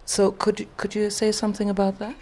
So 0.05 0.31
could 0.31 0.59
you, 0.61 0.67
could 0.77 0.95
you 0.95 1.09
say 1.09 1.31
something 1.31 1.69
about 1.69 1.99
that? 1.99 2.15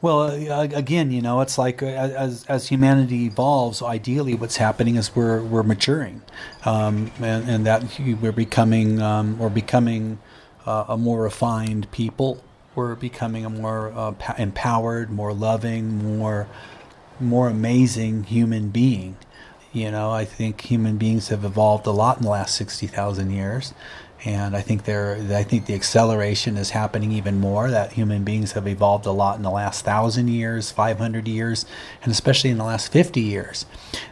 Well, 0.00 0.22
uh, 0.22 0.68
again, 0.74 1.10
you 1.10 1.22
know, 1.22 1.40
it's 1.40 1.58
like 1.58 1.82
uh, 1.82 1.86
as 1.86 2.44
as 2.46 2.68
humanity 2.68 3.24
evolves, 3.24 3.82
ideally, 3.82 4.34
what's 4.34 4.56
happening 4.56 4.96
is 4.96 5.14
we're 5.14 5.42
we're 5.42 5.62
maturing, 5.62 6.22
um, 6.64 7.10
and, 7.20 7.48
and, 7.48 7.66
that 7.66 7.84
we're 7.98 8.32
becoming 8.32 9.00
um, 9.00 9.38
we're 9.38 9.48
becoming 9.48 10.18
uh, 10.66 10.84
a 10.88 10.98
more 10.98 11.22
refined 11.22 11.90
people. 11.90 12.42
We're 12.74 12.94
becoming 12.94 13.44
a 13.44 13.50
more 13.50 13.92
uh, 13.92 14.14
empowered, 14.38 15.10
more 15.10 15.32
loving, 15.32 16.18
more 16.18 16.48
more 17.22 17.48
amazing 17.48 18.24
human 18.24 18.70
being. 18.70 19.16
You 19.72 19.90
know, 19.90 20.10
I 20.10 20.24
think 20.24 20.60
human 20.60 20.98
beings 20.98 21.28
have 21.28 21.44
evolved 21.44 21.86
a 21.86 21.90
lot 21.90 22.18
in 22.18 22.24
the 22.24 22.30
last 22.30 22.54
60,000 22.56 23.30
years. 23.30 23.72
And 24.24 24.54
I 24.54 24.60
think 24.60 24.84
there, 24.84 25.16
I 25.30 25.42
think 25.42 25.66
the 25.66 25.74
acceleration 25.74 26.56
is 26.56 26.70
happening 26.70 27.10
even 27.10 27.40
more. 27.40 27.70
That 27.70 27.92
human 27.92 28.22
beings 28.22 28.52
have 28.52 28.68
evolved 28.68 29.04
a 29.04 29.10
lot 29.10 29.36
in 29.36 29.42
the 29.42 29.50
last 29.50 29.84
thousand 29.84 30.28
years, 30.28 30.70
500 30.70 31.26
years, 31.26 31.66
and 32.02 32.12
especially 32.12 32.50
in 32.50 32.58
the 32.58 32.64
last 32.64 32.92
50 32.92 33.20
years. 33.20 33.66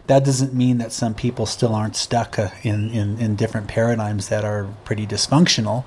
That 0.09 0.25
doesn't 0.25 0.52
mean 0.52 0.79
that 0.79 0.90
some 0.90 1.14
people 1.14 1.47
still 1.47 1.75
aren't 1.75 1.95
stuck 1.95 2.38
uh, 2.38 2.49
in, 2.62 2.90
in, 2.90 3.21
in 3.21 3.37
different 3.37 3.69
paradigms 3.69 4.31
that 4.31 4.45
are 4.45 4.69
pretty 4.85 5.07
dysfunctional 5.07 5.85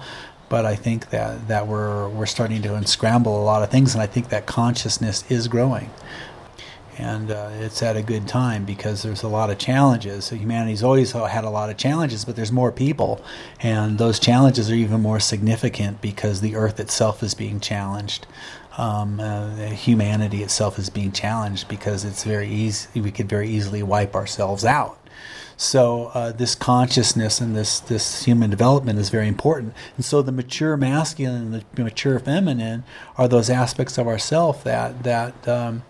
but 0.50 0.68
I 0.68 0.76
think 0.76 1.10
that, 1.10 1.48
that 1.48 1.66
we're 1.66 2.08
we're 2.10 2.28
starting 2.28 2.62
to 2.62 2.76
unscramble 2.76 3.42
a 3.42 3.44
lot 3.44 3.64
of 3.64 3.72
things, 3.72 3.96
and 3.96 4.04
I 4.04 4.06
think 4.06 4.30
that 4.30 4.46
consciousness 4.46 5.24
is 5.28 5.48
growing 5.48 5.90
and 6.98 7.32
uh, 7.32 7.50
it's 7.60 7.82
at 7.82 7.98
a 7.98 8.02
good 8.02 8.28
time 8.28 8.66
because 8.66 9.04
there's 9.04 9.24
a 9.24 9.28
lot 9.28 9.50
of 9.50 9.58
challenges. 9.58 10.26
So 10.26 10.36
humanity's 10.36 10.84
always 10.84 11.12
had 11.12 11.44
a 11.44 11.50
lot 11.50 11.70
of 11.70 11.78
challenges, 11.78 12.26
but 12.26 12.36
there's 12.36 12.52
more 12.52 12.72
people, 12.72 13.24
and 13.60 13.98
those 13.98 14.20
challenges 14.20 14.70
are 14.72 14.76
even 14.76 15.02
more 15.02 15.20
significant 15.20 16.02
because 16.02 16.42
the 16.42 16.56
Earth 16.56 16.80
itself 16.80 17.24
is 17.24 17.34
being 17.34 17.60
challenged. 17.60 18.28
Um, 18.78 19.20
uh, 19.20 19.56
humanity 19.68 20.42
itself 20.42 20.80
is 20.80 20.90
being 20.90 21.12
challenged 21.12 21.68
because 21.68 22.04
it's 22.04 22.24
very 22.24 22.50
easy. 22.50 23.00
We 23.00 23.12
could 23.12 23.30
very 23.30 23.48
easily 23.50 23.84
wipe 23.84 24.16
ourselves 24.16 24.66
out. 24.66 24.98
So 25.58 26.12
uh, 26.14 26.32
this 26.32 26.56
consciousness 26.56 27.40
and 27.40 27.56
this 27.56 27.80
this 27.80 28.24
human 28.24 28.50
development 28.50 29.00
is 29.00 29.10
very 29.10 29.28
important. 29.28 29.74
And 29.96 30.04
so 30.04 30.22
the 30.22 30.32
mature 30.32 30.76
masculine 30.76 31.54
and 31.54 31.66
the 31.74 31.84
mature 31.84 32.20
feminine 32.20 32.84
are 33.18 33.28
those 33.28 33.50
aspects 33.50 33.98
of 33.98 34.08
ourself 34.08 34.64
that 34.64 35.04
that 35.04 35.48
um, 35.48 35.84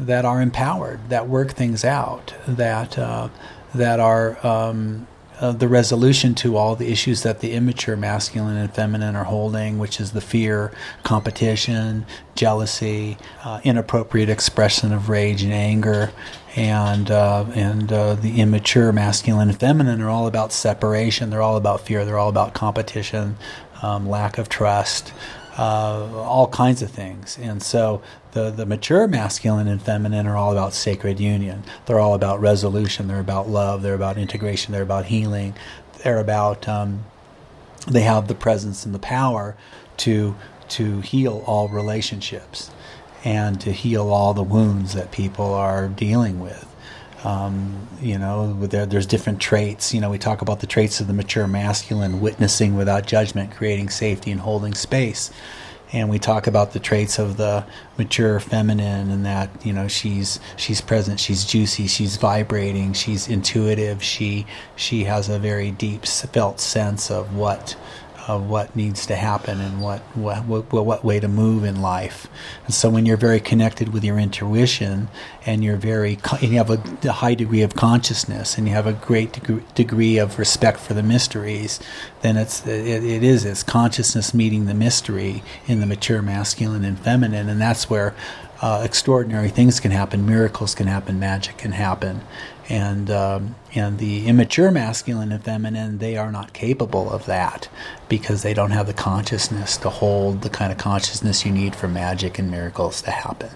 that 0.00 0.24
are 0.24 0.40
empowered, 0.40 1.08
that 1.10 1.28
work 1.28 1.52
things 1.52 1.84
out, 1.84 2.34
that 2.48 2.98
uh, 2.98 3.28
that 3.74 4.00
are 4.00 4.44
um, 4.44 5.06
uh, 5.40 5.52
the 5.52 5.68
resolution 5.68 6.34
to 6.34 6.56
all 6.56 6.74
the 6.76 6.90
issues 6.90 7.22
that 7.22 7.40
the 7.40 7.52
immature 7.52 7.96
masculine 7.96 8.56
and 8.56 8.74
feminine 8.74 9.16
are 9.16 9.24
holding, 9.24 9.78
which 9.78 10.00
is 10.00 10.12
the 10.12 10.20
fear, 10.20 10.72
competition, 11.02 12.04
jealousy, 12.34 13.16
uh, 13.44 13.60
inappropriate 13.64 14.28
expression 14.28 14.92
of 14.92 15.08
rage 15.08 15.42
and 15.42 15.52
anger, 15.52 16.10
and 16.56 17.10
uh, 17.10 17.44
and 17.54 17.92
uh, 17.92 18.14
the 18.14 18.40
immature 18.40 18.92
masculine 18.92 19.48
and 19.48 19.60
feminine 19.60 20.00
are 20.00 20.10
all 20.10 20.26
about 20.26 20.52
separation. 20.52 21.30
They're 21.30 21.42
all 21.42 21.56
about 21.56 21.80
fear. 21.82 22.04
They're 22.04 22.18
all 22.18 22.28
about 22.28 22.54
competition, 22.54 23.36
um, 23.82 24.08
lack 24.08 24.38
of 24.38 24.48
trust 24.48 25.12
uh, 25.60 26.22
all 26.22 26.48
kinds 26.48 26.80
of 26.80 26.90
things. 26.90 27.38
And 27.38 27.62
so 27.62 28.00
the, 28.32 28.50
the 28.50 28.64
mature 28.64 29.06
masculine 29.06 29.68
and 29.68 29.82
feminine 29.82 30.26
are 30.26 30.34
all 30.34 30.52
about 30.52 30.72
sacred 30.72 31.20
union. 31.20 31.64
They're 31.84 32.00
all 32.00 32.14
about 32.14 32.40
resolution. 32.40 33.08
They're 33.08 33.20
about 33.20 33.46
love. 33.46 33.82
They're 33.82 33.94
about 33.94 34.16
integration. 34.16 34.72
They're 34.72 34.82
about 34.82 35.06
healing. 35.06 35.52
They're 36.02 36.18
about, 36.18 36.66
um, 36.66 37.04
they 37.86 38.00
have 38.00 38.26
the 38.26 38.34
presence 38.34 38.86
and 38.86 38.94
the 38.94 38.98
power 38.98 39.54
to, 39.98 40.34
to 40.70 41.02
heal 41.02 41.44
all 41.46 41.68
relationships 41.68 42.70
and 43.22 43.60
to 43.60 43.70
heal 43.70 44.08
all 44.08 44.32
the 44.32 44.42
wounds 44.42 44.94
that 44.94 45.12
people 45.12 45.52
are 45.52 45.88
dealing 45.88 46.40
with. 46.40 46.69
Um, 47.24 47.86
you 48.00 48.18
know, 48.18 48.54
there, 48.54 48.86
there's 48.86 49.06
different 49.06 49.40
traits. 49.40 49.92
You 49.92 50.00
know, 50.00 50.10
we 50.10 50.18
talk 50.18 50.40
about 50.42 50.60
the 50.60 50.66
traits 50.66 51.00
of 51.00 51.06
the 51.06 51.12
mature 51.12 51.46
masculine, 51.46 52.20
witnessing 52.20 52.76
without 52.76 53.06
judgment, 53.06 53.52
creating 53.52 53.90
safety, 53.90 54.30
and 54.30 54.40
holding 54.40 54.74
space. 54.74 55.30
And 55.92 56.08
we 56.08 56.20
talk 56.20 56.46
about 56.46 56.72
the 56.72 56.78
traits 56.78 57.18
of 57.18 57.36
the 57.36 57.66
mature 57.98 58.38
feminine, 58.38 59.10
and 59.10 59.26
that 59.26 59.50
you 59.66 59.72
know 59.72 59.88
she's 59.88 60.38
she's 60.56 60.80
present, 60.80 61.18
she's 61.18 61.44
juicy, 61.44 61.88
she's 61.88 62.16
vibrating, 62.16 62.92
she's 62.92 63.28
intuitive. 63.28 64.02
She 64.02 64.46
she 64.76 65.04
has 65.04 65.28
a 65.28 65.38
very 65.38 65.72
deep 65.72 66.06
felt 66.06 66.60
sense 66.60 67.10
of 67.10 67.34
what 67.34 67.76
of 68.28 68.48
what 68.48 68.74
needs 68.74 69.06
to 69.06 69.16
happen 69.16 69.60
and 69.60 69.80
what, 69.80 70.00
what 70.14 70.44
what 70.44 70.86
what 70.86 71.04
way 71.04 71.20
to 71.20 71.28
move 71.28 71.64
in 71.64 71.80
life. 71.80 72.26
And 72.64 72.74
so 72.74 72.90
when 72.90 73.06
you're 73.06 73.16
very 73.16 73.40
connected 73.40 73.92
with 73.92 74.04
your 74.04 74.18
intuition 74.18 75.08
and 75.46 75.64
you're 75.64 75.76
very 75.76 76.18
and 76.40 76.52
you 76.52 76.58
have 76.58 76.70
a, 76.70 77.12
high 77.12 77.34
degree 77.34 77.62
of 77.62 77.74
consciousness 77.74 78.56
and 78.56 78.66
you 78.66 78.74
have 78.74 78.86
a 78.86 78.92
great 78.92 79.32
degree, 79.32 79.62
degree 79.74 80.18
of 80.18 80.38
respect 80.38 80.80
for 80.80 80.94
the 80.94 81.02
mysteries, 81.02 81.80
then 82.22 82.36
it's 82.36 82.66
it, 82.66 83.04
it 83.04 83.22
is 83.22 83.44
it's 83.44 83.62
consciousness 83.62 84.34
meeting 84.34 84.66
the 84.66 84.74
mystery 84.74 85.42
in 85.66 85.80
the 85.80 85.86
mature 85.86 86.22
masculine 86.22 86.84
and 86.84 86.98
feminine, 86.98 87.48
and 87.48 87.60
that's 87.60 87.88
where 87.88 88.14
uh, 88.60 88.82
extraordinary 88.84 89.48
things 89.48 89.80
can 89.80 89.90
happen, 89.90 90.26
miracles 90.26 90.74
can 90.74 90.86
happen, 90.86 91.18
magic 91.18 91.56
can 91.56 91.72
happen, 91.72 92.20
and 92.68 93.10
um, 93.10 93.54
and 93.74 93.98
the 93.98 94.26
immature 94.26 94.70
masculine 94.70 95.32
and 95.32 95.42
feminine 95.42 95.98
they 95.98 96.16
are 96.16 96.30
not 96.30 96.52
capable 96.52 97.10
of 97.10 97.26
that 97.26 97.68
because 98.08 98.42
they 98.42 98.54
don't 98.54 98.70
have 98.70 98.86
the 98.86 98.92
consciousness 98.92 99.76
to 99.78 99.88
hold 99.88 100.42
the 100.42 100.50
kind 100.50 100.70
of 100.70 100.78
consciousness 100.78 101.44
you 101.44 101.52
need 101.52 101.74
for 101.74 101.88
magic 101.88 102.38
and 102.38 102.50
miracles 102.50 103.02
to 103.02 103.10
happen. 103.10 103.50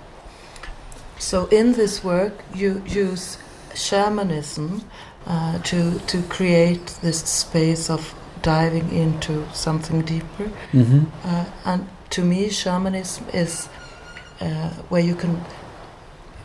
So 1.19 1.47
in 1.47 1.73
this 1.73 2.03
work, 2.03 2.43
you 2.55 2.83
use 2.87 3.39
shamanism 3.75 4.85
uh, 5.27 5.59
to 5.59 5.99
to 5.99 6.23
create 6.23 6.87
this 7.03 7.21
space 7.21 7.91
of 7.91 8.15
diving 8.43 8.91
into 8.93 9.47
something 9.53 10.03
deeper, 10.03 10.51
mm-hmm. 10.73 11.05
uh, 11.25 11.45
and 11.65 11.89
to 12.11 12.23
me, 12.23 12.51
shamanism 12.51 13.27
is 13.33 13.69
uh, 14.41 14.71
where 14.89 15.03
you 15.03 15.15
can 15.15 15.41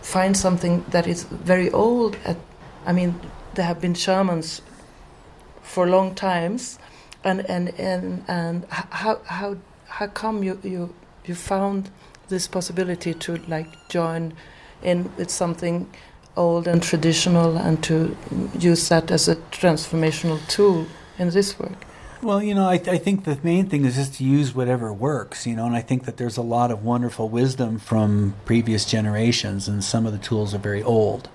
find 0.01 0.35
something 0.35 0.83
that 0.89 1.07
is 1.07 1.23
very 1.23 1.69
old 1.71 2.17
at 2.25 2.37
I 2.85 2.93
mean, 2.93 3.19
there 3.53 3.65
have 3.65 3.81
been 3.81 3.93
shamans 3.93 4.61
for 5.61 5.87
long 5.87 6.15
times, 6.15 6.79
and 7.23 7.41
and 7.49 7.69
and 7.79 8.23
and 8.27 8.65
how 8.69 9.19
how 9.25 9.57
how 9.87 10.07
come 10.07 10.43
you 10.43 10.59
you 10.63 10.93
you 11.25 11.35
found 11.35 11.89
this 12.29 12.47
possibility 12.47 13.13
to 13.13 13.37
like 13.47 13.67
join 13.89 14.33
in 14.81 15.11
with 15.17 15.29
something 15.29 15.87
old 16.37 16.67
and 16.67 16.81
traditional 16.81 17.57
and 17.57 17.83
to 17.83 18.15
use 18.57 18.87
that 18.89 19.11
as 19.11 19.27
a 19.27 19.35
transformational 19.51 20.39
tool 20.47 20.85
in 21.17 21.29
this 21.29 21.59
work? 21.59 21.88
Well, 22.21 22.43
you 22.43 22.53
know, 22.53 22.67
I, 22.67 22.73
I, 22.73 22.97
think 22.97 23.23
the 23.23 23.39
main 23.43 23.69
thing 23.69 23.85
is 23.85 23.95
just 23.95 24.15
to 24.15 24.25
use 24.25 24.53
whatever 24.53 24.91
works, 24.91 25.47
you 25.47 25.55
know, 25.55 25.65
and 25.65 25.73
I 25.73 25.79
think 25.79 26.03
that 26.03 26.17
there's 26.17 26.35
a 26.35 26.41
lot 26.41 26.69
of 26.69 26.83
wonderful 26.83 27.29
wisdom 27.29 27.79
from 27.79 28.35
previous 28.43 28.83
generations, 28.83 29.69
and 29.69 29.81
some 29.81 30.05
of 30.05 30.11
the 30.11 30.17
tools 30.17 30.53
are 30.53 30.57
very 30.59 30.83
old 30.83 31.29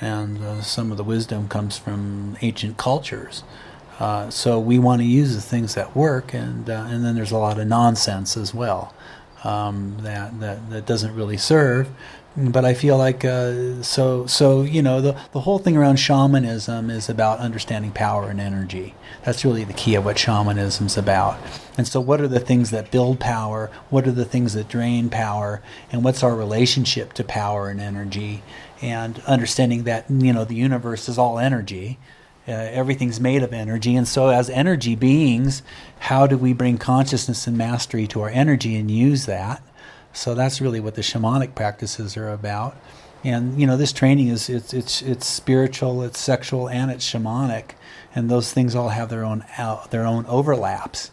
and 0.00 0.42
uh, 0.42 0.60
some 0.60 0.90
of 0.90 0.96
the 0.96 1.04
wisdom 1.04 1.48
comes 1.48 1.78
from 1.78 2.36
ancient 2.42 2.76
cultures. 2.76 3.42
Uh, 3.98 4.28
so 4.28 4.58
we 4.58 4.78
want 4.78 5.00
to 5.00 5.06
use 5.06 5.34
the 5.34 5.40
things 5.40 5.74
that 5.74 5.94
work, 5.94 6.34
and 6.34 6.68
uh, 6.68 6.86
and 6.88 7.04
then 7.04 7.14
there's 7.14 7.30
a 7.30 7.38
lot 7.38 7.58
of 7.58 7.66
nonsense 7.68 8.36
as 8.36 8.52
well 8.52 8.92
um, 9.44 9.98
that, 10.00 10.40
that 10.40 10.70
that 10.70 10.86
doesn't 10.86 11.14
really 11.14 11.36
serve. 11.36 11.88
But 12.36 12.64
I 12.64 12.74
feel 12.74 12.98
like 12.98 13.24
uh, 13.24 13.82
so 13.82 14.26
so 14.26 14.62
you 14.62 14.82
know 14.82 15.00
the 15.00 15.16
the 15.32 15.40
whole 15.40 15.58
thing 15.58 15.76
around 15.76 15.96
shamanism 15.96 16.90
is 16.90 17.08
about 17.08 17.38
understanding 17.38 17.92
power 17.92 18.28
and 18.28 18.40
energy. 18.40 18.94
That's 19.22 19.44
really 19.44 19.62
the 19.62 19.72
key 19.72 19.94
of 19.94 20.04
what 20.04 20.18
shamanism 20.18 20.86
is 20.86 20.96
about. 20.96 21.38
And 21.78 21.86
so, 21.86 22.00
what 22.00 22.20
are 22.20 22.28
the 22.28 22.40
things 22.40 22.70
that 22.70 22.90
build 22.90 23.20
power? 23.20 23.70
What 23.88 24.06
are 24.08 24.12
the 24.12 24.24
things 24.24 24.54
that 24.54 24.68
drain 24.68 25.10
power? 25.10 25.62
And 25.92 26.02
what's 26.02 26.24
our 26.24 26.34
relationship 26.34 27.12
to 27.14 27.24
power 27.24 27.68
and 27.68 27.80
energy? 27.80 28.42
And 28.82 29.20
understanding 29.26 29.84
that 29.84 30.10
you 30.10 30.32
know 30.32 30.44
the 30.44 30.56
universe 30.56 31.08
is 31.08 31.18
all 31.18 31.38
energy 31.38 31.98
uh, 32.46 32.52
everything's 32.52 33.20
made 33.20 33.42
of 33.42 33.52
energy. 33.52 33.96
And 33.96 34.06
so, 34.06 34.28
as 34.28 34.50
energy 34.50 34.94
beings, 34.94 35.62
how 36.00 36.26
do 36.26 36.36
we 36.36 36.52
bring 36.52 36.78
consciousness 36.78 37.46
and 37.46 37.56
mastery 37.56 38.06
to 38.08 38.20
our 38.20 38.28
energy 38.28 38.76
and 38.76 38.90
use 38.90 39.26
that? 39.26 39.62
So, 40.14 40.34
that's 40.34 40.60
really 40.60 40.80
what 40.80 40.94
the 40.94 41.02
shamanic 41.02 41.54
practices 41.54 42.16
are 42.16 42.30
about. 42.30 42.76
And 43.24 43.58
you 43.58 43.66
know, 43.66 43.76
this 43.76 43.92
training 43.92 44.28
is 44.28 44.48
it's 44.50 44.74
it's 44.74 45.02
it's 45.02 45.26
spiritual, 45.26 46.02
it's 46.02 46.20
sexual, 46.20 46.68
and 46.68 46.90
it's 46.90 47.08
shamanic, 47.08 47.70
and 48.14 48.30
those 48.30 48.52
things 48.52 48.74
all 48.74 48.90
have 48.90 49.08
their 49.08 49.24
own 49.24 49.44
uh, 49.58 49.86
their 49.88 50.06
own 50.06 50.26
overlaps. 50.26 51.10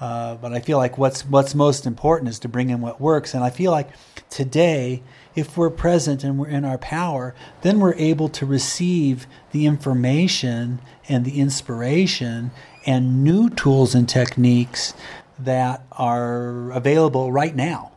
Uh, 0.00 0.34
but 0.36 0.54
I 0.54 0.60
feel 0.60 0.78
like 0.78 0.96
what's 0.96 1.22
what's 1.26 1.54
most 1.54 1.86
important 1.86 2.30
is 2.30 2.38
to 2.40 2.48
bring 2.48 2.70
in 2.70 2.80
what 2.80 3.00
works, 3.00 3.34
and 3.34 3.44
I 3.44 3.50
feel 3.50 3.70
like 3.70 3.90
today 4.30 5.02
if 5.34 5.56
we're 5.56 5.70
present 5.70 6.24
and 6.24 6.38
we're 6.38 6.48
in 6.48 6.64
our 6.64 6.78
power, 6.78 7.34
then 7.62 7.78
we're 7.78 7.94
able 7.94 8.28
to 8.28 8.46
receive 8.46 9.26
the 9.52 9.66
information 9.66 10.80
and 11.08 11.24
the 11.24 11.40
inspiration 11.40 12.50
and 12.86 13.22
new 13.22 13.50
tools 13.50 13.94
and 13.94 14.08
techniques 14.08 14.94
that 15.38 15.84
are 15.92 16.70
available 16.72 17.30
right 17.30 17.54
now. 17.54 17.92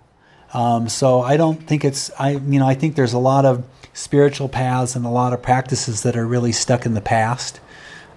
Um, 0.53 0.87
so 0.87 1.21
I 1.21 1.37
don't 1.37 1.61
think 1.65 1.83
it's 1.83 2.11
I 2.19 2.31
you 2.31 2.59
know 2.59 2.67
I 2.67 2.75
think 2.75 2.95
there's 2.95 3.13
a 3.13 3.19
lot 3.19 3.45
of 3.45 3.65
spiritual 3.93 4.49
paths 4.49 4.95
and 4.95 5.05
a 5.05 5.09
lot 5.09 5.33
of 5.33 5.41
practices 5.41 6.03
that 6.03 6.15
are 6.15 6.25
really 6.25 6.51
stuck 6.51 6.85
in 6.85 6.93
the 6.93 7.01
past. 7.01 7.59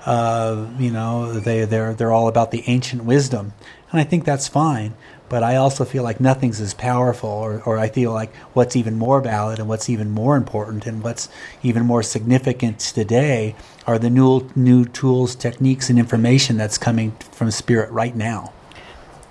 Uh, 0.05 0.69
you 0.79 0.91
know 0.91 1.33
they 1.33 1.65
they're 1.65 1.95
they're 1.95 2.13
all 2.13 2.29
about 2.29 2.51
the 2.51 2.63
ancient 2.67 3.05
wisdom, 3.05 3.53
and 3.91 4.01
I 4.01 4.05
think 4.05 4.25
that's 4.25 4.49
fine 4.49 4.95
but 5.29 5.43
I 5.43 5.57
also 5.57 5.85
feel 5.85 6.03
like 6.03 6.21
nothing's 6.21 6.61
as 6.61 6.75
powerful, 6.75 7.29
or, 7.29 7.63
or 7.65 7.79
I 7.79 7.89
feel 7.89 8.13
like 8.13 8.35
what's 8.53 8.77
even 8.77 8.97
more 8.97 9.21
valid 9.21 9.59
and 9.59 9.69
what's 9.69 9.89
even 9.89 10.11
more 10.11 10.37
important 10.37 10.87
and 10.87 11.03
what's 11.03 11.29
even 11.63 11.85
more 11.85 12.03
significant 12.03 12.79
today 12.79 13.57
are 13.87 13.99
the 13.99 14.11
new 14.11 14.49
new 14.55 14.85
tools, 14.85 15.35
techniques, 15.35 15.91
and 15.91 15.99
information 15.99 16.57
that's 16.57 16.79
coming 16.79 17.13
from 17.33 17.51
Spirit 17.51 17.91
right 17.91 18.15
now. 18.15 18.53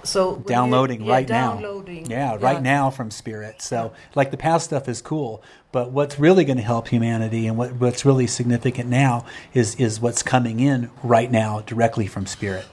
So 0.06 0.38
downloading 0.38 1.02
you, 1.02 1.08
yeah, 1.08 1.14
right 1.14 1.28
downloading. 1.28 2.04
now, 2.04 2.10
yeah, 2.10 2.34
yeah, 2.34 2.40
right 2.40 2.62
now 2.62 2.90
from 2.90 3.12
Spirit. 3.12 3.62
So 3.62 3.94
like 4.16 4.32
the 4.32 4.38
past 4.38 4.66
stuff 4.66 4.88
is 4.88 5.02
cool, 5.02 5.44
but 5.72 5.92
what's 5.92 6.20
really 6.20 6.46
going 6.46 6.58
to 6.58 6.64
help 6.64 6.88
humanity 6.88 7.48
and 7.48 7.58
what, 7.58 7.74
what's 7.74 8.06
really 8.06 8.28
significant 8.28 8.90
now 8.90 9.26
is 9.54 9.76
is 9.76 10.00
what's 10.00 10.24
coming 10.24 10.60
in 10.60 10.90
right 11.04 11.32
now 11.32 11.62
directly 11.62 12.08
from 12.08 12.26
Spirit. 12.26 12.66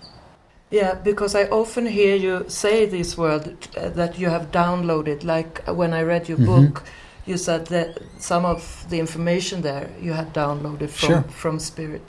Yeah, 0.70 0.94
because 0.94 1.34
I 1.34 1.44
often 1.44 1.86
hear 1.86 2.16
you 2.16 2.44
say 2.48 2.86
this 2.86 3.18
word 3.18 3.68
uh, 3.76 3.90
that 3.90 4.18
you 4.18 4.30
have 4.30 4.50
downloaded. 4.50 5.22
Like 5.22 5.66
uh, 5.68 5.74
when 5.74 5.92
I 5.92 6.02
read 6.02 6.28
your 6.28 6.38
mm-hmm. 6.38 6.66
book, 6.66 6.84
you 7.26 7.36
said 7.36 7.66
that 7.66 7.98
some 8.18 8.44
of 8.46 8.86
the 8.88 8.98
information 8.98 9.60
there 9.60 9.90
you 10.00 10.12
had 10.12 10.32
downloaded 10.32 10.90
from 10.90 11.08
sure. 11.08 11.22
from 11.22 11.58
Spirit. 11.58 12.02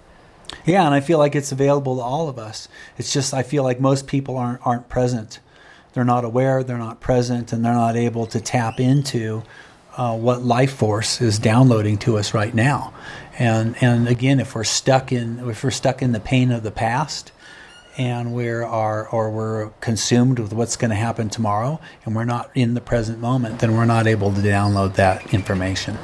Yeah, 0.65 0.85
and 0.85 0.93
I 0.93 0.99
feel 0.99 1.17
like 1.17 1.35
it's 1.35 1.51
available 1.51 1.97
to 1.97 2.01
all 2.01 2.29
of 2.29 2.37
us. 2.37 2.67
It's 2.97 3.11
just 3.11 3.33
I 3.33 3.43
feel 3.43 3.63
like 3.63 3.79
most 3.79 4.07
people 4.07 4.37
aren't 4.37 4.65
aren't 4.65 4.89
present. 4.89 5.39
They're 5.93 6.03
not 6.03 6.25
aware. 6.25 6.63
They're 6.63 6.77
not 6.77 6.99
present, 6.99 7.53
and 7.53 7.63
they're 7.63 7.73
not 7.73 7.95
able 7.95 8.25
to 8.27 8.41
tap 8.41 8.79
into 8.79 9.43
uh, 9.95 10.17
what 10.17 10.41
life 10.41 10.73
force 10.73 11.21
is 11.21 11.37
downloading 11.37 11.97
to 11.99 12.17
us 12.17 12.33
right 12.33 12.53
now. 12.53 12.93
And 13.37 13.75
and 13.81 14.07
again, 14.07 14.39
if 14.39 14.55
we're 14.55 14.63
stuck 14.63 15.11
in 15.11 15.49
if 15.49 15.63
we're 15.63 15.71
stuck 15.71 16.01
in 16.01 16.11
the 16.11 16.19
pain 16.19 16.51
of 16.51 16.63
the 16.63 16.71
past 16.71 17.31
and 17.97 18.33
we 18.33 18.49
are 18.49 19.07
or 19.07 19.29
we're 19.29 19.69
consumed 19.79 20.39
with 20.39 20.53
what's 20.53 20.75
going 20.75 20.89
to 20.89 20.95
happen 20.95 21.29
tomorrow 21.29 21.79
and 22.05 22.15
we're 22.15 22.23
not 22.23 22.49
in 22.55 22.73
the 22.73 22.81
present 22.81 23.19
moment 23.19 23.59
then 23.59 23.75
we're 23.75 23.85
not 23.85 24.07
able 24.07 24.33
to 24.33 24.41
download 24.41 24.95
that 24.95 25.33
information 25.33 25.97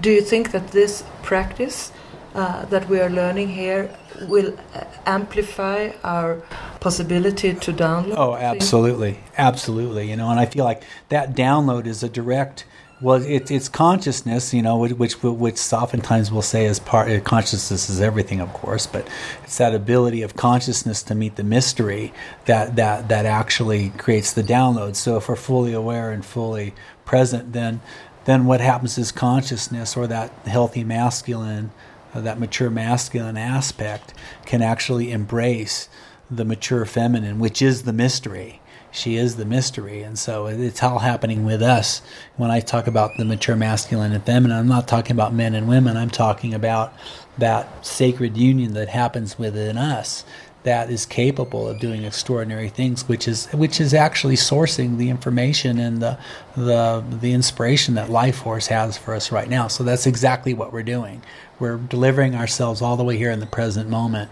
do 0.00 0.10
you 0.10 0.22
think 0.22 0.52
that 0.52 0.68
this 0.68 1.04
practice 1.22 1.92
uh, 2.34 2.64
that 2.66 2.88
we 2.88 3.00
are 3.00 3.10
learning 3.10 3.48
here 3.48 3.90
will 4.28 4.54
uh, 4.74 4.84
amplify 5.06 5.90
our 6.02 6.42
possibility 6.80 7.54
to 7.54 7.72
download 7.72 8.14
oh 8.16 8.34
absolutely 8.34 9.12
things? 9.12 9.34
absolutely 9.38 10.10
you 10.10 10.16
know 10.16 10.30
and 10.30 10.40
i 10.40 10.46
feel 10.46 10.64
like 10.64 10.82
that 11.08 11.34
download 11.34 11.86
is 11.86 12.02
a 12.02 12.08
direct 12.08 12.64
well, 13.00 13.22
it, 13.22 13.50
it's 13.50 13.68
consciousness, 13.68 14.54
you 14.54 14.62
know, 14.62 14.78
which 14.78 15.22
which 15.22 15.72
oftentimes 15.72 16.30
we'll 16.30 16.42
say 16.42 16.64
is 16.64 16.78
part. 16.78 17.10
Uh, 17.10 17.20
consciousness 17.20 17.90
is 17.90 18.00
everything, 18.00 18.40
of 18.40 18.52
course, 18.52 18.86
but 18.86 19.06
it's 19.42 19.58
that 19.58 19.74
ability 19.74 20.22
of 20.22 20.36
consciousness 20.36 21.02
to 21.04 21.14
meet 21.14 21.36
the 21.36 21.42
mystery 21.42 22.14
that 22.46 22.76
that 22.76 23.08
that 23.08 23.26
actually 23.26 23.90
creates 23.90 24.32
the 24.32 24.42
download. 24.42 24.96
So 24.96 25.16
if 25.16 25.28
we're 25.28 25.36
fully 25.36 25.72
aware 25.72 26.12
and 26.12 26.24
fully 26.24 26.72
present, 27.04 27.52
then 27.52 27.80
then 28.24 28.46
what 28.46 28.60
happens 28.60 28.96
is 28.96 29.12
consciousness 29.12 29.96
or 29.96 30.06
that 30.06 30.30
healthy 30.46 30.84
masculine, 30.84 31.72
that 32.20 32.38
mature 32.38 32.70
masculine 32.70 33.36
aspect, 33.36 34.14
can 34.46 34.62
actually 34.62 35.10
embrace 35.10 35.88
the 36.30 36.44
mature 36.44 36.84
feminine, 36.84 37.38
which 37.38 37.60
is 37.60 37.82
the 37.82 37.92
mystery 37.92 38.60
she 38.94 39.16
is 39.16 39.36
the 39.36 39.44
mystery. 39.44 40.02
And 40.02 40.18
so 40.18 40.46
it's 40.46 40.82
all 40.82 41.00
happening 41.00 41.44
with 41.44 41.62
us. 41.62 42.00
When 42.36 42.50
I 42.50 42.60
talk 42.60 42.86
about 42.86 43.10
the 43.18 43.24
mature 43.24 43.56
masculine 43.56 44.12
and 44.12 44.24
feminine, 44.24 44.56
I'm 44.56 44.68
not 44.68 44.88
talking 44.88 45.12
about 45.12 45.34
men 45.34 45.54
and 45.54 45.68
women. 45.68 45.96
I'm 45.96 46.10
talking 46.10 46.54
about 46.54 46.94
that 47.36 47.84
sacred 47.84 48.36
union 48.36 48.74
that 48.74 48.88
happens 48.88 49.38
within 49.38 49.76
us 49.76 50.24
that 50.64 50.90
is 50.90 51.06
capable 51.06 51.68
of 51.68 51.78
doing 51.78 52.04
extraordinary 52.04 52.68
things, 52.68 53.06
which 53.08 53.28
is 53.28 53.46
which 53.52 53.80
is 53.80 53.94
actually 53.94 54.34
sourcing 54.34 54.96
the 54.96 55.10
information 55.10 55.78
and 55.78 56.02
the 56.02 56.18
the 56.56 57.04
the 57.20 57.32
inspiration 57.32 57.94
that 57.94 58.10
life 58.10 58.36
force 58.36 58.66
has 58.66 58.98
for 58.98 59.14
us 59.14 59.30
right 59.30 59.48
now. 59.48 59.68
So 59.68 59.84
that's 59.84 60.06
exactly 60.06 60.52
what 60.52 60.72
we're 60.72 60.82
doing. 60.82 61.22
We're 61.60 61.76
delivering 61.76 62.34
ourselves 62.34 62.82
all 62.82 62.96
the 62.96 63.04
way 63.04 63.16
here 63.16 63.30
in 63.30 63.40
the 63.40 63.46
present 63.46 63.88
moment 63.88 64.30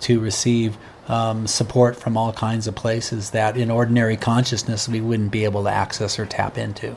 to 0.00 0.18
receive 0.20 0.76
um, 1.06 1.46
support 1.46 1.96
from 1.96 2.16
all 2.16 2.32
kinds 2.32 2.66
of 2.66 2.74
places 2.74 3.30
that 3.30 3.56
in 3.56 3.70
ordinary 3.70 4.16
consciousness 4.16 4.88
we 4.88 5.00
wouldn't 5.00 5.30
be 5.30 5.44
able 5.44 5.64
to 5.64 5.70
access 5.70 6.18
or 6.18 6.26
tap 6.26 6.56
into. 6.56 6.96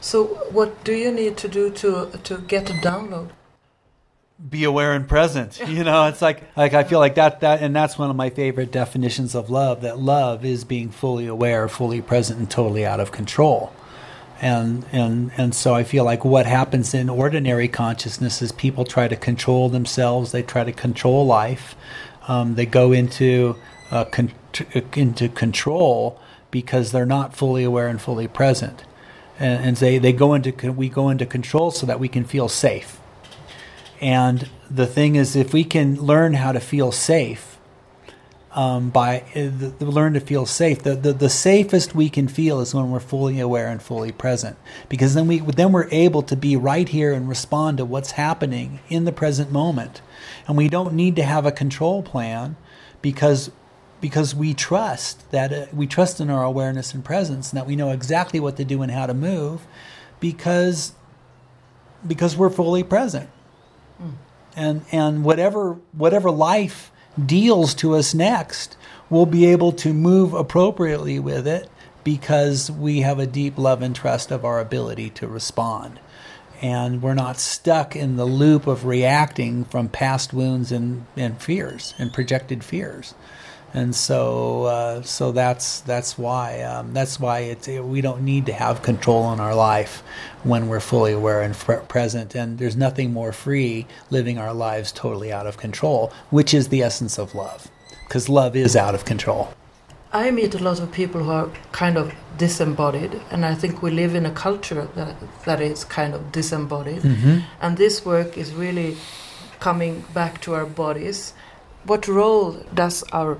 So, 0.00 0.24
what 0.50 0.82
do 0.82 0.94
you 0.94 1.12
need 1.12 1.36
to 1.38 1.48
do 1.48 1.70
to 1.70 2.10
to 2.24 2.38
get 2.38 2.70
a 2.70 2.74
download? 2.74 3.30
Be 4.50 4.64
aware 4.64 4.92
and 4.92 5.08
present. 5.08 5.60
You 5.68 5.84
know, 5.84 6.06
it's 6.06 6.20
like 6.20 6.42
like 6.56 6.74
I 6.74 6.84
feel 6.84 6.98
like 6.98 7.14
that 7.16 7.40
that 7.40 7.62
and 7.62 7.74
that's 7.74 7.98
one 7.98 8.10
of 8.10 8.16
my 8.16 8.30
favorite 8.30 8.72
definitions 8.72 9.34
of 9.34 9.50
love. 9.50 9.80
That 9.82 9.98
love 9.98 10.44
is 10.44 10.64
being 10.64 10.90
fully 10.90 11.26
aware, 11.26 11.68
fully 11.68 12.00
present, 12.02 12.38
and 12.38 12.50
totally 12.50 12.84
out 12.84 13.00
of 13.00 13.12
control. 13.12 13.72
And 14.40 14.84
and 14.92 15.30
and 15.36 15.54
so 15.54 15.74
I 15.74 15.84
feel 15.84 16.04
like 16.04 16.24
what 16.24 16.46
happens 16.46 16.92
in 16.94 17.08
ordinary 17.08 17.68
consciousness 17.68 18.42
is 18.42 18.52
people 18.52 18.84
try 18.84 19.08
to 19.08 19.16
control 19.16 19.68
themselves. 19.68 20.32
They 20.32 20.42
try 20.42 20.64
to 20.64 20.72
control 20.72 21.24
life 21.26 21.76
um, 22.26 22.54
they 22.54 22.66
go 22.66 22.92
into 22.92 23.56
uh, 23.90 24.04
con- 24.04 24.32
into 24.94 25.28
control 25.28 26.18
because 26.50 26.92
they're 26.92 27.06
not 27.06 27.34
fully 27.34 27.64
aware 27.64 27.88
and 27.88 28.00
fully 28.00 28.28
present, 28.28 28.84
and, 29.38 29.64
and 29.64 29.76
they 29.76 29.98
they 29.98 30.12
go 30.12 30.34
into 30.34 30.72
we 30.72 30.88
go 30.88 31.08
into 31.10 31.26
control 31.26 31.70
so 31.70 31.86
that 31.86 32.00
we 32.00 32.08
can 32.08 32.24
feel 32.24 32.48
safe. 32.48 33.00
And 34.00 34.48
the 34.70 34.86
thing 34.86 35.16
is, 35.16 35.36
if 35.36 35.52
we 35.52 35.64
can 35.64 36.00
learn 36.00 36.34
how 36.34 36.52
to 36.52 36.60
feel 36.60 36.92
safe, 36.92 37.54
um, 38.54 38.90
by 38.90 39.20
uh, 39.34 39.50
the, 39.78 39.84
learn 39.84 40.14
to 40.14 40.20
feel 40.20 40.46
safe. 40.46 40.82
The, 40.82 40.94
the 40.94 41.12
the 41.12 41.28
safest 41.28 41.94
we 41.94 42.08
can 42.08 42.28
feel 42.28 42.60
is 42.60 42.74
when 42.74 42.90
we're 42.90 43.00
fully 43.00 43.40
aware 43.40 43.68
and 43.68 43.82
fully 43.82 44.12
present, 44.12 44.56
because 44.88 45.14
then 45.14 45.26
we 45.26 45.40
then 45.40 45.72
we're 45.72 45.88
able 45.90 46.22
to 46.22 46.36
be 46.36 46.56
right 46.56 46.88
here 46.88 47.12
and 47.12 47.28
respond 47.28 47.78
to 47.78 47.84
what's 47.84 48.12
happening 48.12 48.78
in 48.88 49.04
the 49.04 49.12
present 49.12 49.50
moment, 49.50 50.02
and 50.46 50.56
we 50.56 50.68
don't 50.68 50.94
need 50.94 51.16
to 51.16 51.24
have 51.24 51.44
a 51.44 51.52
control 51.52 52.02
plan, 52.02 52.56
because 53.02 53.50
because 54.00 54.34
we 54.34 54.54
trust 54.54 55.28
that 55.32 55.52
uh, 55.52 55.66
we 55.72 55.86
trust 55.86 56.20
in 56.20 56.30
our 56.30 56.44
awareness 56.44 56.94
and 56.94 57.04
presence, 57.04 57.50
and 57.50 57.58
that 57.58 57.66
we 57.66 57.74
know 57.74 57.90
exactly 57.90 58.38
what 58.38 58.56
to 58.56 58.64
do 58.64 58.82
and 58.82 58.92
how 58.92 59.06
to 59.06 59.14
move, 59.14 59.66
because 60.20 60.92
because 62.06 62.36
we're 62.36 62.50
fully 62.50 62.84
present, 62.84 63.28
and 64.56 64.84
and 64.92 65.24
whatever 65.24 65.78
whatever 65.92 66.30
life 66.30 66.90
deals 67.24 67.74
to 67.74 67.94
us 67.94 68.14
next, 68.14 68.76
we'll 69.08 69.26
be 69.26 69.46
able 69.46 69.72
to 69.72 69.92
move 69.92 70.34
appropriately 70.34 71.18
with 71.18 71.46
it 71.46 71.68
because 72.02 72.70
we 72.70 73.00
have 73.00 73.18
a 73.18 73.26
deep 73.26 73.56
love 73.56 73.82
and 73.82 73.94
trust 73.96 74.30
of 74.30 74.44
our 74.44 74.60
ability 74.60 75.10
to 75.10 75.26
respond. 75.28 75.98
and 76.62 77.02
we're 77.02 77.14
not 77.14 77.36
stuck 77.38 77.96
in 77.96 78.16
the 78.16 78.24
loop 78.24 78.66
of 78.66 78.86
reacting 78.86 79.64
from 79.64 79.88
past 79.88 80.32
wounds 80.32 80.70
and, 80.72 81.04
and 81.16 81.42
fears 81.42 81.94
and 81.98 82.12
projected 82.12 82.62
fears 82.64 83.14
and 83.74 83.94
so 83.94 84.64
uh, 84.64 85.02
so 85.02 85.32
that's 85.32 85.80
that's 85.80 86.16
why 86.16 86.62
um, 86.62 86.94
that's 86.94 87.18
why 87.18 87.40
it's 87.40 87.66
we 87.66 88.00
don't 88.00 88.22
need 88.22 88.46
to 88.46 88.52
have 88.52 88.82
control 88.82 89.32
in 89.32 89.40
our 89.40 89.54
life 89.54 90.02
when 90.44 90.68
we're 90.68 90.80
fully 90.80 91.12
aware 91.12 91.42
and 91.42 91.54
present 91.88 92.34
and 92.34 92.58
there's 92.58 92.76
nothing 92.76 93.12
more 93.12 93.32
free 93.32 93.86
living 94.10 94.38
our 94.38 94.54
lives 94.54 94.92
totally 94.92 95.32
out 95.32 95.46
of 95.46 95.56
control 95.56 96.12
which 96.30 96.54
is 96.54 96.68
the 96.68 96.82
essence 96.82 97.18
of 97.18 97.34
love 97.34 97.68
because 98.06 98.28
love 98.28 98.54
is 98.56 98.76
out 98.76 98.94
of 98.94 99.04
control 99.04 99.52
I 100.12 100.30
meet 100.30 100.54
a 100.54 100.62
lot 100.62 100.78
of 100.78 100.92
people 100.92 101.24
who 101.24 101.30
are 101.32 101.50
kind 101.72 101.96
of 101.96 102.14
disembodied, 102.38 103.20
and 103.32 103.44
I 103.44 103.56
think 103.56 103.82
we 103.82 103.90
live 103.90 104.14
in 104.14 104.24
a 104.24 104.30
culture 104.30 104.88
that 104.94 105.16
that 105.44 105.60
is 105.60 105.82
kind 105.82 106.14
of 106.14 106.30
disembodied. 106.30 107.02
Mm-hmm. 107.02 107.38
And 107.60 107.76
this 107.76 108.06
work 108.06 108.38
is 108.38 108.52
really 108.52 108.96
coming 109.58 110.04
back 110.14 110.40
to 110.42 110.54
our 110.54 110.66
bodies. 110.66 111.34
What 111.82 112.06
role 112.06 112.52
does 112.72 113.02
our 113.10 113.38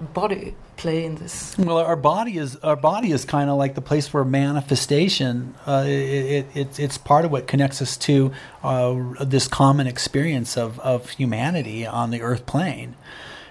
body 0.00 0.54
play 0.76 1.04
in 1.04 1.16
this? 1.16 1.56
Well, 1.58 1.78
our 1.78 1.96
body 1.96 2.38
is 2.38 2.56
our 2.56 2.76
body 2.76 3.12
is 3.12 3.24
kind 3.24 3.50
of 3.50 3.56
like 3.56 3.74
the 3.74 3.80
place 3.80 4.12
where 4.12 4.24
manifestation. 4.24 5.54
Uh, 5.66 5.84
it, 5.86 6.46
it, 6.54 6.78
it's 6.78 6.98
part 6.98 7.24
of 7.24 7.30
what 7.30 7.46
connects 7.46 7.80
us 7.80 7.96
to 7.98 8.32
uh, 8.62 9.24
this 9.24 9.48
common 9.48 9.86
experience 9.86 10.56
of 10.56 10.78
of 10.80 11.10
humanity 11.10 11.86
on 11.86 12.10
the 12.10 12.22
earth 12.22 12.46
plane. 12.46 12.96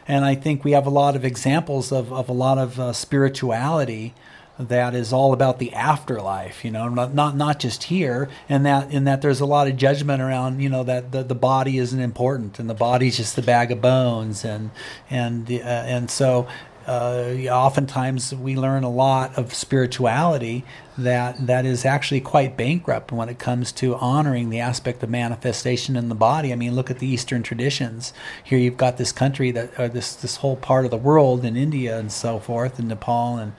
And 0.07 0.25
I 0.25 0.35
think 0.35 0.63
we 0.63 0.73
have 0.73 0.85
a 0.85 0.89
lot 0.89 1.15
of 1.15 1.23
examples 1.23 1.91
of, 1.91 2.11
of 2.11 2.27
a 2.27 2.33
lot 2.33 2.57
of 2.57 2.79
uh, 2.79 2.91
spirituality 2.91 4.13
that 4.59 4.93
is 4.93 5.11
all 5.11 5.33
about 5.33 5.57
the 5.57 5.73
afterlife, 5.73 6.63
you 6.63 6.69
know, 6.69 6.87
not, 6.87 7.13
not 7.13 7.35
not 7.35 7.59
just 7.59 7.83
here, 7.83 8.29
and 8.47 8.65
that 8.65 8.91
in 8.91 9.05
that 9.05 9.21
there's 9.21 9.39
a 9.39 9.45
lot 9.45 9.67
of 9.67 9.75
judgment 9.77 10.21
around, 10.21 10.61
you 10.61 10.69
know, 10.69 10.83
that 10.83 11.11
the, 11.11 11.23
the 11.23 11.35
body 11.35 11.77
isn't 11.79 11.99
important 11.99 12.59
and 12.59 12.69
the 12.69 12.75
body's 12.75 13.17
just 13.17 13.37
a 13.37 13.41
bag 13.41 13.71
of 13.71 13.81
bones, 13.81 14.45
and 14.45 14.69
and 15.09 15.49
uh, 15.49 15.55
and 15.55 16.11
so 16.11 16.47
uh, 16.87 17.33
oftentimes 17.49 18.35
we 18.35 18.55
learn 18.55 18.83
a 18.83 18.89
lot 18.89 19.37
of 19.37 19.53
spirituality 19.53 20.65
that 20.97 21.47
that 21.47 21.65
is 21.65 21.85
actually 21.85 22.21
quite 22.21 22.57
bankrupt 22.57 23.11
when 23.11 23.29
it 23.29 23.39
comes 23.39 23.71
to 23.71 23.95
honoring 23.95 24.49
the 24.49 24.59
aspect 24.59 25.01
of 25.01 25.09
manifestation 25.09 25.95
in 25.95 26.09
the 26.09 26.15
body. 26.15 26.51
I 26.51 26.55
mean, 26.55 26.75
look 26.75 26.91
at 26.91 26.99
the 26.99 27.07
Eastern 27.07 27.41
traditions. 27.41 28.13
Here 28.43 28.59
you've 28.59 28.77
got 28.77 28.97
this 28.97 29.11
country 29.11 29.51
that 29.51 29.73
uh, 29.79 29.87
this 29.87 30.13
this 30.15 30.37
whole 30.37 30.57
part 30.57 30.85
of 30.85 30.91
the 30.91 30.97
world 30.97 31.45
in 31.45 31.55
India 31.55 31.97
and 31.97 32.11
so 32.11 32.39
forth, 32.39 32.77
and 32.77 32.89
Nepal 32.89 33.37
and 33.37 33.53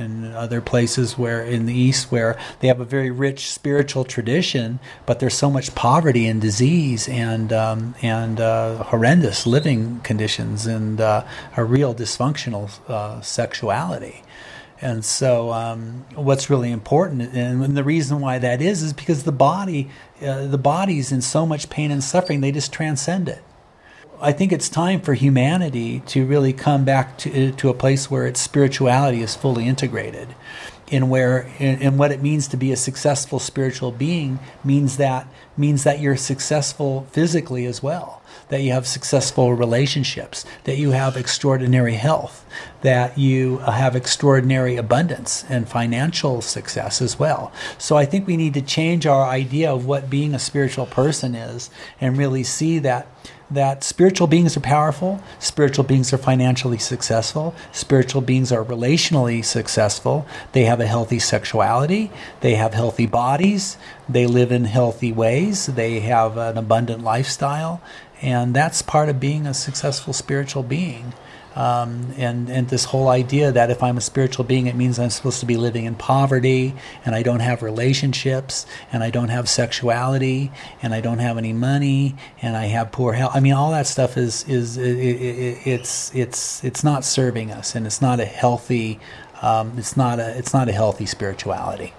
and 0.00 0.34
other 0.34 0.60
places 0.60 1.16
where 1.16 1.42
in 1.42 1.66
the 1.66 1.74
east 1.74 2.10
where 2.10 2.38
they 2.60 2.68
have 2.68 2.80
a 2.80 2.84
very 2.84 3.10
rich 3.10 3.50
spiritual 3.50 4.04
tradition 4.04 4.80
but 5.06 5.20
there's 5.20 5.34
so 5.34 5.50
much 5.50 5.74
poverty 5.74 6.26
and 6.26 6.40
disease 6.40 7.08
and 7.08 7.52
um, 7.52 7.94
and 8.02 8.40
uh, 8.40 8.82
horrendous 8.84 9.46
living 9.46 10.00
conditions 10.00 10.66
and 10.66 11.00
uh, 11.00 11.24
a 11.56 11.64
real 11.64 11.94
dysfunctional 11.94 12.70
uh, 12.88 13.20
sexuality. 13.20 14.22
And 14.82 15.04
so 15.04 15.52
um, 15.52 16.06
what's 16.14 16.48
really 16.48 16.72
important 16.72 17.34
and 17.34 17.76
the 17.76 17.84
reason 17.84 18.20
why 18.20 18.38
that 18.38 18.62
is 18.62 18.82
is 18.82 18.94
because 18.94 19.24
the 19.24 19.32
body 19.32 19.90
uh, 20.22 20.46
the 20.46 20.58
body's 20.58 21.12
in 21.12 21.20
so 21.20 21.44
much 21.44 21.68
pain 21.68 21.90
and 21.90 22.02
suffering 22.02 22.40
they 22.40 22.50
just 22.50 22.72
transcend 22.72 23.28
it 23.28 23.42
I 24.20 24.32
think 24.32 24.52
it's 24.52 24.68
time 24.68 25.00
for 25.00 25.14
humanity 25.14 26.00
to 26.06 26.26
really 26.26 26.52
come 26.52 26.84
back 26.84 27.16
to, 27.18 27.52
to 27.52 27.68
a 27.68 27.74
place 27.74 28.10
where 28.10 28.26
its 28.26 28.40
spirituality 28.40 29.22
is 29.22 29.34
fully 29.34 29.66
integrated. 29.66 30.34
In 30.88 31.08
where 31.08 31.42
in 31.60 31.96
what 31.96 32.10
it 32.10 32.20
means 32.20 32.48
to 32.48 32.56
be 32.56 32.72
a 32.72 32.76
successful 32.76 33.38
spiritual 33.38 33.92
being 33.92 34.40
means 34.64 34.96
that 34.96 35.28
means 35.56 35.84
that 35.84 36.00
you're 36.00 36.16
successful 36.16 37.06
physically 37.12 37.64
as 37.64 37.80
well 37.80 38.20
that 38.50 38.62
you 38.62 38.72
have 38.72 38.86
successful 38.86 39.54
relationships, 39.54 40.44
that 40.64 40.76
you 40.76 40.90
have 40.90 41.16
extraordinary 41.16 41.94
health, 41.94 42.44
that 42.82 43.16
you 43.16 43.58
have 43.58 43.96
extraordinary 43.96 44.76
abundance 44.76 45.44
and 45.48 45.68
financial 45.68 46.40
success 46.40 47.00
as 47.00 47.18
well. 47.18 47.52
So 47.78 47.96
I 47.96 48.04
think 48.04 48.26
we 48.26 48.36
need 48.36 48.54
to 48.54 48.62
change 48.62 49.06
our 49.06 49.24
idea 49.24 49.72
of 49.72 49.86
what 49.86 50.10
being 50.10 50.34
a 50.34 50.38
spiritual 50.38 50.86
person 50.86 51.34
is 51.34 51.70
and 52.00 52.16
really 52.16 52.42
see 52.42 52.78
that 52.80 53.06
that 53.50 53.82
spiritual 53.82 54.26
beings 54.26 54.56
are 54.56 54.60
powerful, 54.60 55.20
spiritual 55.38 55.84
beings 55.84 56.12
are 56.12 56.18
financially 56.18 56.78
successful, 56.78 57.54
spiritual 57.72 58.20
beings 58.20 58.52
are 58.52 58.64
relationally 58.64 59.44
successful, 59.44 60.26
they 60.52 60.64
have 60.64 60.80
a 60.80 60.86
healthy 60.86 61.18
sexuality, 61.18 62.10
they 62.40 62.54
have 62.54 62.74
healthy 62.74 63.06
bodies, 63.06 63.76
they 64.08 64.26
live 64.26 64.52
in 64.52 64.64
healthy 64.64 65.12
ways, 65.12 65.66
they 65.66 66.00
have 66.00 66.36
an 66.36 66.56
abundant 66.56 67.02
lifestyle, 67.02 67.80
and 68.22 68.54
that's 68.54 68.82
part 68.82 69.08
of 69.08 69.18
being 69.18 69.46
a 69.46 69.54
successful 69.54 70.12
spiritual 70.12 70.62
being. 70.62 71.12
Um, 71.56 72.12
and 72.16 72.48
and 72.48 72.68
this 72.68 72.84
whole 72.84 73.08
idea 73.08 73.50
that 73.50 73.70
if 73.70 73.82
I'm 73.82 73.96
a 73.96 74.00
spiritual 74.00 74.44
being, 74.44 74.66
it 74.68 74.76
means 74.76 74.98
I'm 74.98 75.10
supposed 75.10 75.40
to 75.40 75.46
be 75.46 75.56
living 75.56 75.84
in 75.84 75.96
poverty, 75.96 76.74
and 77.04 77.14
I 77.14 77.22
don't 77.22 77.40
have 77.40 77.62
relationships, 77.62 78.66
and 78.92 79.02
I 79.02 79.10
don't 79.10 79.30
have 79.30 79.48
sexuality, 79.48 80.52
and 80.82 80.94
I 80.94 81.00
don't 81.00 81.18
have 81.18 81.38
any 81.38 81.52
money, 81.52 82.14
and 82.40 82.56
I 82.56 82.66
have 82.66 82.92
poor 82.92 83.14
health. 83.14 83.32
I 83.34 83.40
mean, 83.40 83.52
all 83.52 83.72
that 83.72 83.86
stuff 83.86 84.16
is 84.16 84.48
is 84.48 84.76
it, 84.76 84.96
it, 84.98 85.66
it's 85.66 86.14
it's 86.14 86.62
it's 86.62 86.84
not 86.84 87.04
serving 87.04 87.50
us, 87.50 87.74
and 87.74 87.86
it's 87.86 88.00
not 88.00 88.20
a 88.20 88.26
healthy. 88.26 89.00
Um, 89.42 89.72
it's 89.76 89.96
not 89.96 90.20
a 90.20 90.36
it's 90.38 90.54
not 90.54 90.68
a 90.68 90.72
healthy 90.72 91.06
spirituality. 91.06 91.94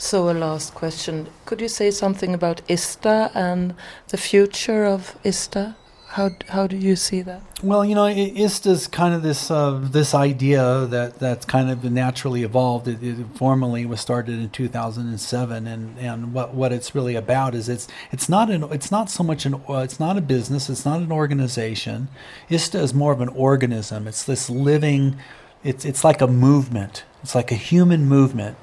So, 0.00 0.30
a 0.30 0.32
last 0.32 0.74
question. 0.74 1.26
Could 1.44 1.60
you 1.60 1.66
say 1.66 1.90
something 1.90 2.32
about 2.32 2.62
ISTA 2.68 3.32
and 3.34 3.74
the 4.08 4.16
future 4.16 4.84
of 4.84 5.18
ISTA? 5.24 5.74
How 6.12 6.30
how 6.48 6.66
do 6.66 6.76
you 6.76 6.96
see 6.96 7.20
that? 7.22 7.42
Well, 7.62 7.84
you 7.84 7.94
know, 7.94 8.06
ISTA's 8.06 8.86
kind 8.86 9.14
of 9.14 9.22
this 9.22 9.50
uh, 9.50 9.78
this 9.82 10.14
idea 10.14 10.86
that 10.86 11.18
that's 11.18 11.44
kind 11.44 11.70
of 11.70 11.84
naturally 11.84 12.44
evolved. 12.44 12.88
It, 12.88 13.02
it, 13.02 13.26
formally 13.34 13.84
was 13.84 14.00
started 14.00 14.38
in 14.38 14.48
2007, 14.48 15.66
and, 15.66 15.98
and 15.98 16.32
what, 16.32 16.54
what 16.54 16.72
it's 16.72 16.94
really 16.94 17.14
about 17.14 17.54
is 17.54 17.68
it's 17.68 17.88
it's 18.10 18.26
not 18.26 18.48
an 18.48 18.64
it's 18.72 18.90
not 18.90 19.10
so 19.10 19.22
much 19.22 19.44
an 19.44 19.56
uh, 19.68 19.84
it's 19.84 20.00
not 20.00 20.16
a 20.16 20.22
business, 20.22 20.70
it's 20.70 20.86
not 20.86 21.02
an 21.02 21.12
organization. 21.12 22.08
ISTA 22.48 22.80
is 22.80 22.94
more 22.94 23.12
of 23.12 23.20
an 23.20 23.28
organism. 23.28 24.08
It's 24.08 24.24
this 24.24 24.48
living. 24.48 25.18
It's 25.62 25.84
it's 25.84 26.04
like 26.04 26.22
a 26.22 26.26
movement. 26.26 27.04
It's 27.22 27.34
like 27.34 27.52
a 27.52 27.56
human 27.56 28.06
movement 28.06 28.56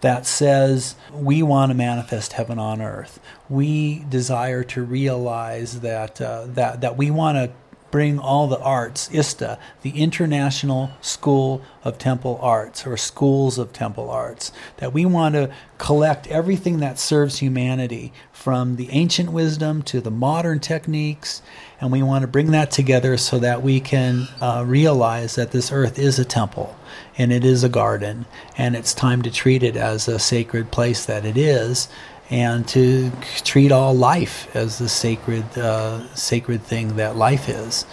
that 0.00 0.26
says 0.26 0.94
we 1.12 1.42
want 1.42 1.70
to 1.70 1.74
manifest 1.74 2.34
heaven 2.34 2.58
on 2.58 2.80
earth. 2.80 3.20
We 3.48 4.04
desire 4.08 4.64
to 4.64 4.82
realize 4.82 5.80
that 5.80 6.20
uh, 6.20 6.46
that 6.48 6.80
that 6.80 6.96
we 6.96 7.10
want 7.10 7.36
to 7.36 7.52
bring 7.90 8.18
all 8.18 8.46
the 8.46 8.60
arts, 8.60 9.08
ISTA, 9.12 9.58
the 9.82 9.90
International 9.90 10.90
School 11.00 11.62
of 11.84 11.98
Temple 11.98 12.38
Arts, 12.42 12.86
or 12.86 12.96
Schools 12.96 13.58
of 13.58 13.72
Temple 13.72 14.10
Arts, 14.10 14.52
that 14.76 14.92
we 14.92 15.06
want 15.06 15.34
to 15.34 15.50
collect 15.78 16.26
everything 16.26 16.80
that 16.80 16.98
serves 16.98 17.38
humanity 17.38 18.12
from 18.30 18.76
the 18.76 18.90
ancient 18.90 19.32
wisdom 19.32 19.82
to 19.82 20.00
the 20.00 20.10
modern 20.10 20.60
techniques, 20.60 21.40
and 21.80 21.90
we 21.90 22.02
want 22.02 22.22
to 22.22 22.28
bring 22.28 22.50
that 22.50 22.70
together 22.70 23.16
so 23.16 23.38
that 23.38 23.62
we 23.62 23.80
can 23.80 24.28
uh, 24.40 24.62
realize 24.66 25.34
that 25.36 25.52
this 25.52 25.72
earth 25.72 25.98
is 25.98 26.18
a 26.18 26.24
temple 26.24 26.76
and 27.18 27.32
it 27.32 27.44
is 27.44 27.64
a 27.64 27.68
garden, 27.68 28.24
and 28.56 28.76
it's 28.76 28.94
time 28.94 29.20
to 29.22 29.30
treat 29.30 29.62
it 29.62 29.76
as 29.76 30.08
a 30.08 30.18
sacred 30.18 30.70
place 30.70 31.04
that 31.06 31.24
it 31.24 31.36
is, 31.36 31.88
and 32.30 32.66
to 32.68 33.10
treat 33.44 33.72
all 33.72 33.94
life 33.94 34.54
as 34.54 34.78
the 34.78 34.88
sacred, 34.88 35.58
uh, 35.58 36.14
sacred 36.14 36.62
thing 36.62 36.96
that 36.96 37.16
life 37.16 37.48
is. 37.48 37.84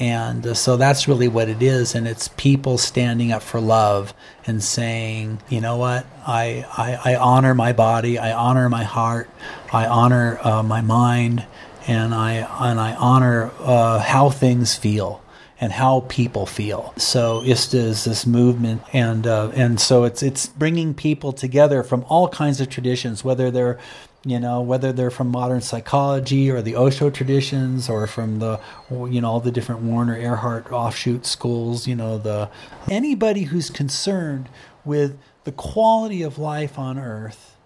And 0.00 0.44
uh, 0.44 0.54
so 0.54 0.76
that's 0.76 1.06
really 1.06 1.28
what 1.28 1.48
it 1.48 1.62
is. 1.62 1.94
And 1.94 2.08
it's 2.08 2.28
people 2.28 2.78
standing 2.78 3.30
up 3.30 3.42
for 3.42 3.60
love 3.60 4.12
and 4.46 4.62
saying, 4.62 5.40
you 5.48 5.60
know 5.60 5.76
what, 5.76 6.04
I, 6.26 6.66
I, 6.76 7.12
I 7.12 7.16
honor 7.16 7.54
my 7.54 7.72
body, 7.72 8.18
I 8.18 8.32
honor 8.32 8.68
my 8.68 8.82
heart, 8.82 9.30
I 9.72 9.86
honor 9.86 10.38
uh, 10.42 10.62
my 10.64 10.80
mind, 10.80 11.46
and 11.86 12.12
I, 12.14 12.32
and 12.68 12.80
I 12.80 12.94
honor 12.94 13.52
uh, 13.60 14.00
how 14.00 14.30
things 14.30 14.74
feel 14.74 15.22
and 15.64 15.72
how 15.72 16.00
people 16.08 16.44
feel. 16.44 16.92
So 16.98 17.42
ISTA 17.42 17.78
is 17.78 18.04
this 18.04 18.26
movement, 18.26 18.82
and 18.92 19.26
uh, 19.26 19.50
and 19.54 19.80
so 19.80 20.04
it's 20.04 20.22
it's 20.22 20.44
bringing 20.44 20.92
people 20.92 21.32
together 21.32 21.82
from 21.82 22.04
all 22.10 22.28
kinds 22.28 22.60
of 22.60 22.68
traditions, 22.68 23.24
whether 23.24 23.50
they're 23.50 23.78
you 24.26 24.38
know 24.38 24.60
whether 24.60 24.92
they're 24.92 25.10
from 25.10 25.28
modern 25.28 25.62
psychology 25.62 26.50
or 26.50 26.60
the 26.60 26.76
Osho 26.76 27.08
traditions 27.08 27.88
or 27.88 28.06
from 28.06 28.40
the 28.40 28.60
you 28.90 29.22
know 29.22 29.30
all 29.30 29.40
the 29.40 29.50
different 29.50 29.80
Werner 29.80 30.18
Erhard 30.18 30.70
offshoot 30.70 31.24
schools. 31.24 31.86
You 31.86 31.96
know 31.96 32.18
the 32.18 32.50
anybody 32.90 33.44
who's 33.44 33.70
concerned 33.70 34.50
with 34.84 35.18
the 35.44 35.52
quality 35.52 36.20
of 36.20 36.36
life 36.36 36.78
on 36.78 36.98
Earth 36.98 37.56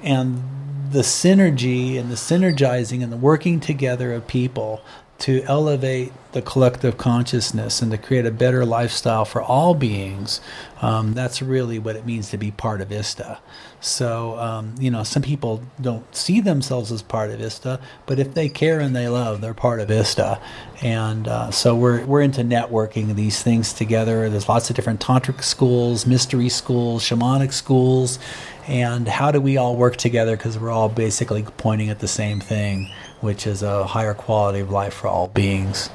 and 0.00 0.44
the 0.92 1.00
synergy 1.00 1.98
and 1.98 2.08
the 2.08 2.14
synergizing 2.14 3.02
and 3.02 3.10
the 3.10 3.16
working 3.16 3.58
together 3.58 4.12
of 4.12 4.28
people 4.28 4.80
to 5.22 5.40
elevate 5.44 6.12
the 6.32 6.42
collective 6.42 6.98
consciousness 6.98 7.80
and 7.80 7.92
to 7.92 7.96
create 7.96 8.26
a 8.26 8.30
better 8.32 8.66
lifestyle 8.66 9.24
for 9.24 9.40
all 9.40 9.72
beings. 9.72 10.40
Um, 10.80 11.12
that's 11.12 11.40
really 11.40 11.78
what 11.78 11.94
it 11.94 12.04
means 12.04 12.30
to 12.30 12.36
be 12.36 12.50
part 12.50 12.80
of 12.80 12.90
ISTA. 12.90 13.38
So, 13.80 14.36
um, 14.40 14.74
you 14.80 14.90
know, 14.90 15.04
some 15.04 15.22
people 15.22 15.62
don't 15.80 16.12
see 16.12 16.40
themselves 16.40 16.90
as 16.90 17.02
part 17.02 17.30
of 17.30 17.40
ISTA, 17.40 17.78
but 18.04 18.18
if 18.18 18.34
they 18.34 18.48
care 18.48 18.80
and 18.80 18.96
they 18.96 19.06
love, 19.06 19.40
they're 19.40 19.54
part 19.54 19.78
of 19.78 19.92
ISTA. 19.92 20.40
And 20.82 21.28
uh, 21.28 21.52
so 21.52 21.76
we're, 21.76 22.04
we're 22.04 22.22
into 22.22 22.42
networking 22.42 23.14
these 23.14 23.44
things 23.44 23.72
together. 23.72 24.28
There's 24.28 24.48
lots 24.48 24.70
of 24.70 24.76
different 24.76 24.98
tantric 24.98 25.44
schools, 25.44 26.04
mystery 26.04 26.48
schools, 26.48 27.04
shamanic 27.04 27.52
schools. 27.52 28.18
And 28.66 29.06
how 29.06 29.30
do 29.30 29.40
we 29.40 29.56
all 29.56 29.76
work 29.76 29.96
together? 29.96 30.36
Because 30.36 30.58
we're 30.58 30.70
all 30.70 30.88
basically 30.88 31.44
pointing 31.44 31.90
at 31.90 32.00
the 32.00 32.08
same 32.08 32.40
thing 32.40 32.90
which 33.22 33.46
is 33.46 33.62
a 33.62 33.84
higher 33.86 34.14
quality 34.14 34.60
of 34.60 34.70
life 34.70 34.94
for 34.94 35.06
all 35.08 35.28
beings 35.28 35.90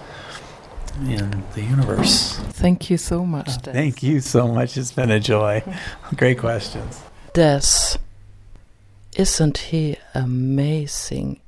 in 1.06 1.44
the 1.54 1.62
universe. 1.62 2.38
Thank 2.54 2.90
you 2.90 2.98
so 2.98 3.26
much. 3.26 3.50
Uh, 3.50 3.58
Dez. 3.58 3.74
Thank 3.74 4.04
you 4.04 4.20
so 4.20 4.48
much. 4.48 4.78
It's 4.78 4.92
been 4.92 5.12
a 5.12 5.20
joy. 5.20 5.64
Great 6.16 6.40
questions. 6.40 7.04
Dez, 7.34 7.98
isn't 9.16 9.58
he 9.58 9.98
amazing? 10.16 11.40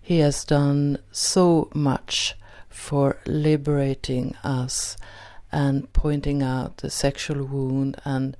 He 0.00 0.18
has 0.18 0.44
done 0.44 0.98
so 1.10 1.70
much 1.74 2.34
for 2.68 3.18
liberating 3.26 4.36
us 4.44 4.96
and 5.50 5.90
pointing 5.92 6.42
out 6.42 6.78
the 6.78 6.90
sexual 6.90 7.44
wound 7.44 8.00
and 8.04 8.36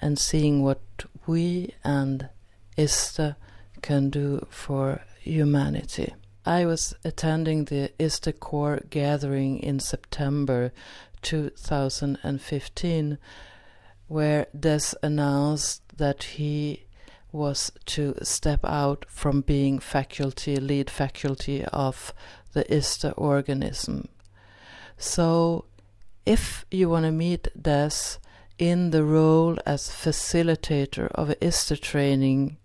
and 0.00 0.18
seeing 0.18 0.62
what 0.62 0.80
we 1.26 1.74
and 1.84 2.28
ISTA 2.76 3.36
can 3.82 4.10
do 4.10 4.46
for 4.48 5.00
humanity. 5.20 6.14
I 6.44 6.64
was 6.64 6.94
attending 7.04 7.66
the 7.66 7.90
ISTA 7.98 8.32
Core 8.32 8.80
gathering 8.88 9.58
in 9.58 9.80
September 9.80 10.72
2015, 11.22 13.18
where 14.06 14.46
Dez 14.56 14.94
announced 15.02 15.82
that 15.98 16.22
he 16.22 16.86
was 17.32 17.70
to 17.84 18.14
step 18.22 18.60
out 18.64 19.04
from 19.08 19.42
being 19.42 19.78
faculty, 19.78 20.56
lead 20.56 20.88
faculty 20.88 21.64
of 21.66 22.14
the 22.54 22.64
ISTA 22.74 23.12
organism. 23.12 24.08
So, 24.96 25.66
if 26.24 26.64
you 26.70 26.88
want 26.88 27.04
to 27.04 27.12
meet 27.12 27.48
Dez 27.60 28.18
in 28.58 28.90
the 28.90 29.04
role 29.04 29.58
as 29.66 29.88
facilitator 29.88 31.08
of 31.08 31.34
ISTA 31.40 31.76
training 31.76 32.56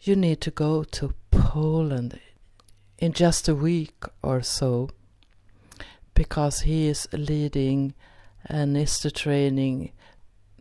you 0.00 0.16
need 0.16 0.40
to 0.42 0.50
go 0.50 0.84
to 0.84 1.14
Poland 1.30 2.20
in 2.98 3.12
just 3.12 3.48
a 3.48 3.54
week 3.54 4.04
or 4.22 4.42
so 4.42 4.90
because 6.14 6.60
he 6.60 6.88
is 6.88 7.08
leading 7.12 7.94
an 8.46 8.76
ISTA 8.76 9.10
training 9.10 9.92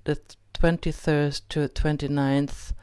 the 0.03 0.17
23rd 0.53 1.41
to 1.49 1.67
29th 1.67 2.73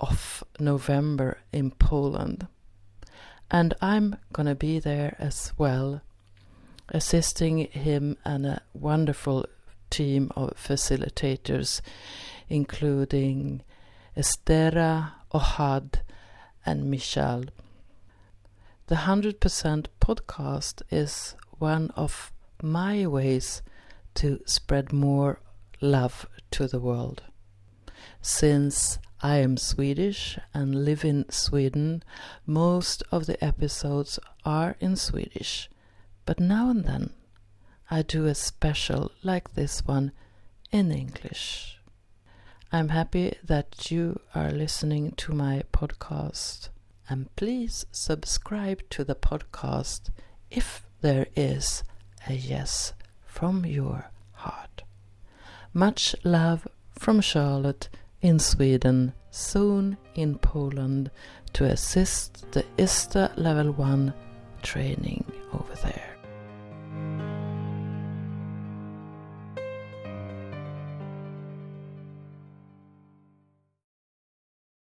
of 0.00 0.44
November 0.58 1.38
in 1.52 1.70
Poland. 1.70 2.46
And 3.50 3.74
I'm 3.80 4.16
going 4.32 4.46
to 4.46 4.54
be 4.54 4.78
there 4.80 5.16
as 5.18 5.52
well, 5.56 6.02
assisting 6.88 7.58
him 7.58 8.16
and 8.24 8.44
a 8.44 8.62
wonderful 8.74 9.46
team 9.90 10.30
of 10.34 10.54
facilitators, 10.56 11.80
including 12.48 13.62
Estera 14.16 15.12
Ohad, 15.34 15.96
and 16.64 16.88
Michal. 16.88 17.46
The 18.86 18.94
100% 18.94 19.86
podcast 20.00 20.82
is 20.90 21.34
one 21.58 21.90
of 21.96 22.32
my 22.62 23.04
ways 23.06 23.60
to 24.14 24.40
spread 24.46 24.92
more 24.92 25.40
love 25.80 26.26
to 26.52 26.68
the 26.68 26.78
world. 26.78 27.24
Since 28.22 28.98
I 29.22 29.38
am 29.38 29.56
Swedish 29.56 30.38
and 30.52 30.84
live 30.84 31.04
in 31.04 31.28
Sweden, 31.30 32.04
most 32.46 33.02
of 33.10 33.26
the 33.26 33.42
episodes 33.44 34.20
are 34.44 34.76
in 34.78 34.94
Swedish, 34.94 35.68
but 36.26 36.38
now 36.38 36.70
and 36.70 36.84
then 36.84 37.10
I 37.90 38.02
do 38.02 38.26
a 38.26 38.36
special 38.36 39.10
like 39.24 39.54
this 39.54 39.84
one 39.84 40.12
in 40.70 40.92
English. 40.92 41.80
I'm 42.74 42.88
happy 42.88 43.36
that 43.44 43.92
you 43.92 44.18
are 44.34 44.50
listening 44.50 45.12
to 45.18 45.32
my 45.32 45.62
podcast. 45.72 46.70
And 47.08 47.32
please 47.36 47.86
subscribe 47.92 48.82
to 48.90 49.04
the 49.04 49.14
podcast 49.14 50.10
if 50.50 50.84
there 51.00 51.28
is 51.36 51.84
a 52.28 52.32
yes 52.32 52.92
from 53.24 53.64
your 53.64 54.10
heart. 54.32 54.82
Much 55.72 56.16
love 56.24 56.66
from 56.90 57.20
Charlotte 57.20 57.88
in 58.20 58.40
Sweden, 58.40 59.12
soon 59.30 59.96
in 60.16 60.36
Poland 60.38 61.12
to 61.52 61.66
assist 61.66 62.50
the 62.50 62.64
ISTA 62.76 63.30
Level 63.36 63.70
1 63.70 64.12
training 64.62 65.24
over 65.52 65.76
there. 65.84 66.13